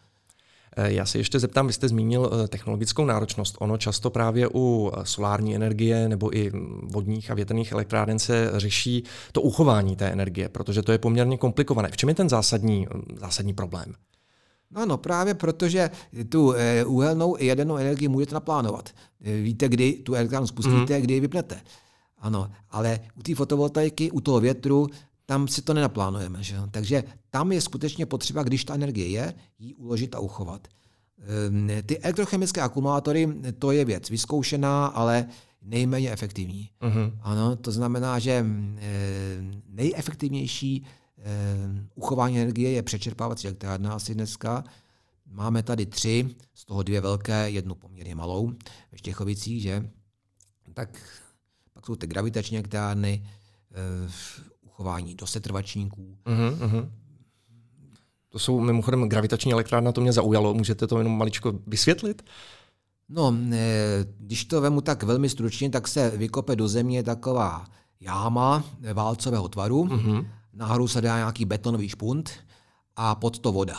Eh, 0.81 0.93
já 0.93 1.07
se 1.07 1.19
ještě 1.19 1.39
zeptám, 1.39 1.67
vy 1.67 1.73
jste 1.73 1.89
zmínil 1.89 2.31
eh, 2.33 2.49
technologickou 2.49 3.05
náročnost. 3.05 3.57
Ono 3.59 3.79
často 3.79 4.11
právě 4.11 4.49
u 4.55 4.93
eh, 4.93 5.01
solární 5.05 5.57
energie 5.57 6.09
nebo 6.09 6.37
i 6.37 6.53
vodních 6.83 7.31
a 7.31 7.35
větrných 7.35 7.73
elektráren 7.73 8.19
se 8.19 8.51
řeší 8.55 9.05
to 9.33 9.43
uchování 9.43 9.97
té 9.97 10.09
energie, 10.09 10.49
protože 10.49 10.83
to 10.83 10.93
je 10.93 10.99
poměrně 10.99 11.39
komplikované. 11.39 11.89
V 11.89 11.97
čem 11.97 12.09
je 12.09 12.15
ten 12.15 12.29
zásadní, 12.29 12.87
zásadní 13.17 13.55
problém? 13.55 13.95
No, 14.71 14.87
no, 14.87 14.99
právě 14.99 15.35
protože 15.35 15.91
tu 16.29 16.55
uhelnou 16.87 17.37
i 17.39 17.47
jadernou 17.47 17.77
energii 17.77 18.09
můžete 18.09 18.35
naplánovat. 18.35 18.91
Víte, 19.21 19.69
kdy 19.69 19.93
tu 19.93 20.15
elektrárnu 20.15 20.47
spustíte, 20.47 20.97
mm. 20.97 21.03
kdy 21.03 21.15
ji 21.15 21.21
vypnete. 21.21 21.61
Ano, 22.19 22.51
ale 22.71 23.01
u 23.19 23.23
té 23.23 23.35
fotovoltaiky, 23.35 24.11
u 24.11 24.21
toho 24.21 24.41
větru, 24.41 24.87
tam 25.31 25.49
si 25.49 25.63
to 25.63 25.75
nenaplánujeme. 25.75 26.43
Že? 26.43 26.57
Takže 26.71 27.05
tam 27.31 27.53
je 27.53 27.61
skutečně 27.61 28.07
potřeba, 28.07 28.43
když 28.43 28.65
ta 28.65 28.75
energie 28.75 29.09
je, 29.09 29.35
ji 29.59 29.75
uložit 29.75 30.15
a 30.15 30.19
uchovat. 30.19 30.69
Ehm, 31.47 31.69
ty 31.87 31.99
elektrochemické 31.99 32.61
akumulátory, 32.61 33.29
to 33.59 33.73
je 33.73 33.85
věc 33.85 34.11
vyzkoušená, 34.11 34.87
ale 34.87 35.27
nejméně 35.63 36.11
efektivní. 36.11 36.71
Uh-huh. 36.81 37.13
Ano, 37.21 37.57
to 37.57 37.73
znamená, 37.73 38.19
že 38.19 38.33
ehm, 38.33 38.79
nejefektivnější 39.69 40.87
ehm, 41.19 41.89
uchování 41.95 42.41
energie 42.41 42.71
je 42.71 42.83
přečerpávací 42.83 43.47
elektrárna 43.47 43.93
asi 43.93 44.15
dneska. 44.15 44.65
Máme 45.27 45.63
tady 45.63 45.87
tři, 45.87 46.29
z 46.55 46.65
toho 46.65 46.83
dvě 46.83 47.01
velké, 47.01 47.51
jednu 47.51 47.75
poměrně 47.75 48.15
malou 48.15 48.53
ve 48.93 48.99
Štěchovicích, 48.99 49.63
že? 49.63 49.91
Tak 50.75 50.99
pak 51.73 51.87
jsou 51.87 51.97
ty 51.97 52.07
gravitační 52.07 52.57
elektrárny, 52.57 53.23
uchování 54.81 55.15
do 55.15 55.27
setrvačníků. 55.27 56.17
Uh-huh, 56.27 56.59
uh-huh. 56.59 56.89
To 58.29 58.39
jsou 58.39 58.61
mimochodem 58.61 59.09
gravitační 59.09 59.53
elektrárna, 59.53 59.93
to 59.93 60.01
mě 60.01 60.13
zaujalo. 60.13 60.55
Můžete 60.55 60.87
to 60.87 60.99
jenom 60.99 61.19
maličko 61.19 61.53
vysvětlit? 61.67 62.23
No, 63.09 63.37
když 64.19 64.45
to 64.45 64.61
vemu 64.61 64.81
tak 64.81 65.03
velmi 65.03 65.29
stručně, 65.29 65.71
tak 65.71 65.89
se 65.89 66.11
vykope 66.11 66.57
do 66.57 66.69
země 66.69 67.03
taková 67.03 67.65
jáma 68.01 68.65
válcového 68.95 69.49
tvaru, 69.49 69.85
mm-hmm. 69.85 70.27
nahoru 70.53 70.89
se 70.89 71.01
dá 71.01 71.17
nějaký 71.17 71.45
betonový 71.45 71.89
špunt 71.89 72.31
a 72.97 73.15
pod 73.15 73.39
to 73.39 73.53
voda. 73.53 73.77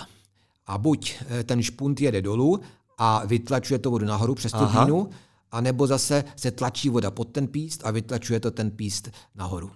A 0.66 0.78
buď 0.78 1.16
eh, 1.30 1.44
ten 1.44 1.62
špunt 1.62 2.02
jede 2.02 2.22
dolů 2.22 2.60
a 2.98 3.26
vytlačuje 3.26 3.80
to 3.80 3.92
vodu 3.92 4.06
nahoru 4.06 4.36
přes 4.36 4.52
tu 4.52 4.66
pínu, 4.66 5.10
anebo 5.52 5.88
zase 5.88 6.24
se 6.36 6.52
tlačí 6.52 6.90
voda 6.90 7.12
pod 7.12 7.32
ten 7.32 7.48
píst 7.48 7.82
a 7.86 7.92
vytlačuje 7.92 8.40
to 8.40 8.52
ten 8.52 8.72
píst 8.72 9.10
nahoru. 9.36 9.72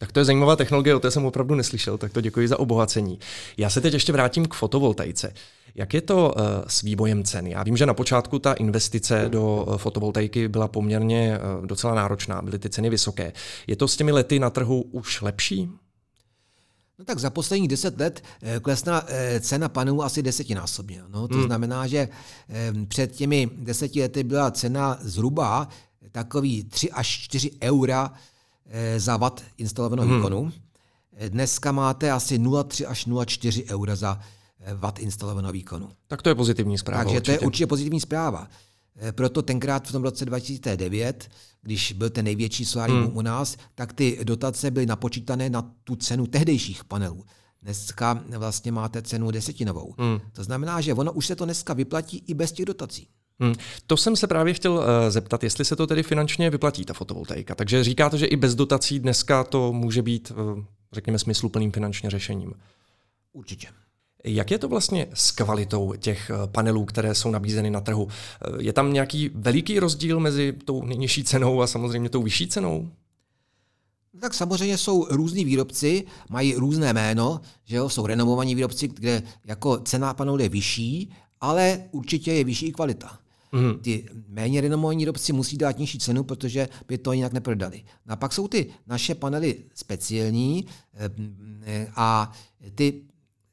Tak 0.00 0.12
to 0.12 0.20
je 0.20 0.24
zajímavá 0.24 0.56
technologie, 0.56 0.94
o 0.94 1.00
té 1.00 1.10
jsem 1.10 1.24
opravdu 1.24 1.54
neslyšel, 1.54 1.98
tak 1.98 2.12
to 2.12 2.20
děkuji 2.20 2.48
za 2.48 2.58
obohacení. 2.58 3.18
Já 3.56 3.70
se 3.70 3.80
teď 3.80 3.92
ještě 3.92 4.12
vrátím 4.12 4.46
k 4.46 4.54
fotovoltaice. 4.54 5.32
Jak 5.74 5.94
je 5.94 6.00
to 6.00 6.32
uh, 6.36 6.42
s 6.66 6.82
výbojem 6.82 7.24
cen? 7.24 7.46
Já 7.46 7.62
vím, 7.62 7.76
že 7.76 7.86
na 7.86 7.94
počátku 7.94 8.38
ta 8.38 8.52
investice 8.52 9.26
do 9.28 9.64
uh, 9.68 9.76
fotovoltaiky 9.76 10.48
byla 10.48 10.68
poměrně 10.68 11.38
uh, 11.38 11.66
docela 11.66 11.94
náročná, 11.94 12.42
byly 12.42 12.58
ty 12.58 12.70
ceny 12.70 12.90
vysoké. 12.90 13.32
Je 13.66 13.76
to 13.76 13.88
s 13.88 13.96
těmi 13.96 14.12
lety 14.12 14.38
na 14.38 14.50
trhu 14.50 14.82
už 14.82 15.22
lepší? 15.22 15.70
No 16.98 17.04
tak 17.04 17.18
za 17.18 17.30
posledních 17.30 17.68
deset 17.68 18.00
let 18.00 18.22
klesla 18.62 19.04
cena 19.40 19.68
panelů 19.68 20.04
asi 20.04 20.22
desetinásobně. 20.22 21.02
No, 21.08 21.28
to 21.28 21.34
hmm. 21.34 21.46
znamená, 21.46 21.86
že 21.86 22.08
před 22.88 23.12
těmi 23.12 23.50
deseti 23.56 24.00
lety 24.00 24.24
byla 24.24 24.50
cena 24.50 24.98
zhruba 25.00 25.68
takový 26.12 26.64
3 26.64 26.90
až 26.90 27.06
4 27.06 27.50
eura 27.62 28.12
Eh, 28.12 28.16
za 28.96 29.16
watt 29.16 29.42
instalovaného 29.58 30.08
hmm. 30.08 30.16
výkonu. 30.16 30.52
Eh, 31.16 31.30
dneska 31.30 31.72
máte 31.72 32.10
asi 32.10 32.38
0,3 32.38 32.88
až 32.88 33.06
0,4 33.06 33.64
eura 33.70 33.96
za 33.96 34.20
eh, 34.60 34.74
watt 34.74 34.98
instalovaného 34.98 35.52
výkonu. 35.52 35.90
Tak 36.06 36.22
to 36.22 36.28
je 36.28 36.34
pozitivní 36.34 36.78
zpráva. 36.78 37.04
Takže 37.04 37.16
určitě. 37.16 37.38
to 37.38 37.42
je 37.42 37.46
určitě 37.46 37.66
pozitivní 37.66 38.00
zpráva. 38.00 38.48
Proto 39.12 39.42
tenkrát 39.42 39.88
v 39.88 39.92
tom 39.92 40.02
roce 40.02 40.24
2009, 40.24 41.28
když 41.62 41.92
byl 41.92 42.10
ten 42.10 42.24
největší 42.24 42.64
solární 42.64 42.96
hmm. 42.96 43.16
u 43.16 43.22
nás, 43.22 43.56
tak 43.74 43.92
ty 43.92 44.18
dotace 44.24 44.70
byly 44.70 44.86
napočítané 44.86 45.50
na 45.50 45.70
tu 45.84 45.96
cenu 45.96 46.26
tehdejších 46.26 46.84
panelů. 46.84 47.24
Dneska 47.62 48.24
vlastně 48.36 48.72
máte 48.72 49.02
cenu 49.02 49.30
desetinovou. 49.30 49.94
Hmm. 49.98 50.20
To 50.32 50.44
znamená, 50.44 50.80
že 50.80 50.94
ono 50.94 51.12
už 51.12 51.26
se 51.26 51.36
to 51.36 51.44
dneska 51.44 51.74
vyplatí 51.74 52.24
i 52.26 52.34
bez 52.34 52.52
těch 52.52 52.66
dotací. 52.66 53.08
Hmm. 53.40 53.54
To 53.86 53.96
jsem 53.96 54.16
se 54.16 54.26
právě 54.26 54.54
chtěl 54.54 54.72
uh, 54.72 54.84
zeptat, 55.08 55.44
jestli 55.44 55.64
se 55.64 55.76
to 55.76 55.86
tedy 55.86 56.02
finančně 56.02 56.50
vyplatí, 56.50 56.84
ta 56.84 56.94
fotovoltaika. 56.94 57.54
Takže 57.54 57.84
říkáte, 57.84 58.18
že 58.18 58.26
i 58.26 58.36
bez 58.36 58.54
dotací 58.54 58.98
dneska 58.98 59.44
to 59.44 59.72
může 59.72 60.02
být, 60.02 60.32
uh, 60.36 60.64
řekněme, 60.92 61.18
smysluplným 61.18 61.72
finančně 61.72 62.10
řešením. 62.10 62.54
Určitě. 63.32 63.68
Jak 64.24 64.50
je 64.50 64.58
to 64.58 64.68
vlastně 64.68 65.06
s 65.14 65.30
kvalitou 65.30 65.94
těch 65.98 66.30
eh, 66.30 66.46
panelů, 66.46 66.84
které 66.84 67.14
jsou 67.14 67.30
nabízeny 67.30 67.70
na 67.70 67.80
trhu? 67.80 68.08
Je 68.58 68.72
tam 68.72 68.92
nějaký 68.92 69.30
veliký 69.34 69.78
rozdíl 69.78 70.20
mezi 70.20 70.54
tou 70.64 70.82
nejnižší 70.84 71.24
cenou 71.24 71.62
a 71.62 71.66
samozřejmě 71.66 72.08
tou 72.08 72.22
vyšší 72.22 72.48
cenou? 72.48 72.88
Tak 74.20 74.34
samozřejmě 74.34 74.78
jsou 74.78 75.06
různí 75.10 75.44
výrobci, 75.44 76.06
mají 76.28 76.54
různé 76.54 76.92
jméno, 76.92 77.40
že 77.64 77.76
jo? 77.76 77.88
jsou 77.88 78.06
renomovaní 78.06 78.54
výrobci, 78.54 78.88
kde 78.88 79.22
jako 79.44 79.78
cena 79.78 80.14
panelů 80.14 80.38
je 80.38 80.48
vyšší, 80.48 81.12
ale 81.40 81.84
určitě 81.90 82.32
je 82.32 82.44
vyšší 82.44 82.66
i 82.66 82.72
kvalita. 82.72 83.18
Mm. 83.52 83.78
Ty 83.78 84.08
méně 84.28 84.60
renomovaní 84.60 84.98
výrobci 84.98 85.32
musí 85.32 85.58
dát 85.58 85.78
nižší 85.78 85.98
cenu, 85.98 86.24
protože 86.24 86.68
by 86.88 86.98
to 86.98 87.12
jinak 87.12 87.32
neprodali. 87.32 87.82
No 88.06 88.12
a 88.12 88.16
pak 88.16 88.32
jsou 88.32 88.48
ty 88.48 88.70
naše 88.86 89.14
panely 89.14 89.64
speciální 89.74 90.66
eh, 91.64 91.88
a 91.96 92.32
ty 92.74 93.02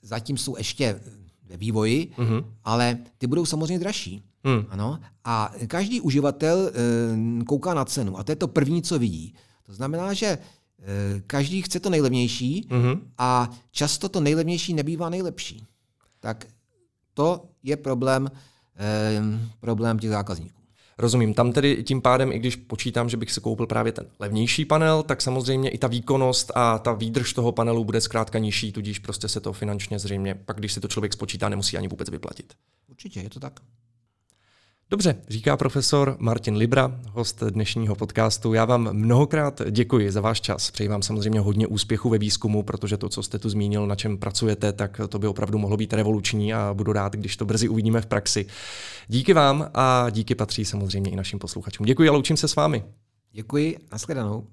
zatím 0.01 0.37
jsou 0.37 0.57
ještě 0.57 0.99
ve 1.43 1.57
vývoji, 1.57 2.11
mm. 2.17 2.45
ale 2.63 2.97
ty 3.17 3.27
budou 3.27 3.45
samozřejmě 3.45 3.79
dražší. 3.79 4.23
Mm. 4.43 4.65
Ano? 4.69 4.99
A 5.23 5.53
každý 5.67 6.01
uživatel 6.01 6.71
eh, 6.71 7.43
kouká 7.43 7.73
na 7.73 7.85
cenu 7.85 8.19
a 8.19 8.23
to 8.23 8.31
je 8.31 8.35
to 8.35 8.47
první, 8.47 8.81
co 8.81 8.99
vidí. 8.99 9.33
To 9.63 9.73
znamená, 9.73 10.13
že 10.13 10.27
eh, 10.27 11.21
každý 11.27 11.61
chce 11.61 11.79
to 11.79 11.89
nejlevnější 11.89 12.67
mm. 12.69 13.11
a 13.17 13.49
často 13.71 14.09
to 14.09 14.19
nejlevnější 14.19 14.73
nebývá 14.73 15.09
nejlepší. 15.09 15.65
Tak 16.19 16.47
to 17.13 17.49
je 17.63 17.77
problém 17.77 18.31
problém 19.59 19.99
těch 19.99 20.09
zákazníků. 20.09 20.57
Rozumím. 20.97 21.33
Tam 21.33 21.51
tedy 21.51 21.83
tím 21.83 22.01
pádem, 22.01 22.31
i 22.31 22.39
když 22.39 22.55
počítám, 22.55 23.09
že 23.09 23.17
bych 23.17 23.31
si 23.31 23.41
koupil 23.41 23.67
právě 23.67 23.91
ten 23.91 24.05
levnější 24.19 24.65
panel, 24.65 25.03
tak 25.03 25.21
samozřejmě 25.21 25.69
i 25.69 25.77
ta 25.77 25.87
výkonnost 25.87 26.51
a 26.55 26.79
ta 26.79 26.93
výdrž 26.93 27.33
toho 27.33 27.51
panelu 27.51 27.85
bude 27.85 28.01
zkrátka 28.01 28.39
nižší, 28.39 28.71
tudíž 28.71 28.99
prostě 28.99 29.27
se 29.27 29.39
to 29.39 29.53
finančně 29.53 29.99
zřejmě, 29.99 30.35
pak 30.35 30.57
když 30.57 30.73
si 30.73 30.79
to 30.79 30.87
člověk 30.87 31.13
spočítá, 31.13 31.49
nemusí 31.49 31.77
ani 31.77 31.87
vůbec 31.87 32.09
vyplatit. 32.09 32.53
Určitě, 32.87 33.19
je 33.19 33.29
to 33.29 33.39
tak. 33.39 33.59
Dobře, 34.89 35.15
říká 35.27 35.57
profesor 35.57 36.15
Martin 36.19 36.55
Libra, 36.55 36.99
host 37.11 37.43
dnešního 37.43 37.95
podcastu. 37.95 38.53
Já 38.53 38.65
vám 38.65 38.93
mnohokrát 38.93 39.61
děkuji 39.71 40.11
za 40.11 40.21
váš 40.21 40.41
čas. 40.41 40.71
Přeji 40.71 40.87
vám 40.87 41.01
samozřejmě 41.01 41.39
hodně 41.39 41.67
úspěchu 41.67 42.09
ve 42.09 42.17
výzkumu, 42.17 42.63
protože 42.63 42.97
to, 42.97 43.09
co 43.09 43.23
jste 43.23 43.39
tu 43.39 43.49
zmínil, 43.49 43.87
na 43.87 43.95
čem 43.95 44.17
pracujete, 44.17 44.73
tak 44.73 45.01
to 45.09 45.19
by 45.19 45.27
opravdu 45.27 45.57
mohlo 45.57 45.77
být 45.77 45.93
revoluční 45.93 46.53
a 46.53 46.73
budu 46.73 46.93
rád, 46.93 47.13
když 47.13 47.37
to 47.37 47.45
brzy 47.45 47.69
uvidíme 47.69 48.01
v 48.01 48.05
praxi. 48.05 48.45
Díky 49.07 49.33
vám 49.33 49.69
a 49.73 50.09
díky 50.09 50.35
patří 50.35 50.65
samozřejmě 50.65 51.11
i 51.11 51.15
našim 51.15 51.39
posluchačům. 51.39 51.85
Děkuji 51.85 52.09
a 52.09 52.11
loučím 52.11 52.37
se 52.37 52.47
s 52.47 52.55
vámi. 52.55 52.83
Děkuji, 53.31 53.77
nashledanou. 53.91 54.47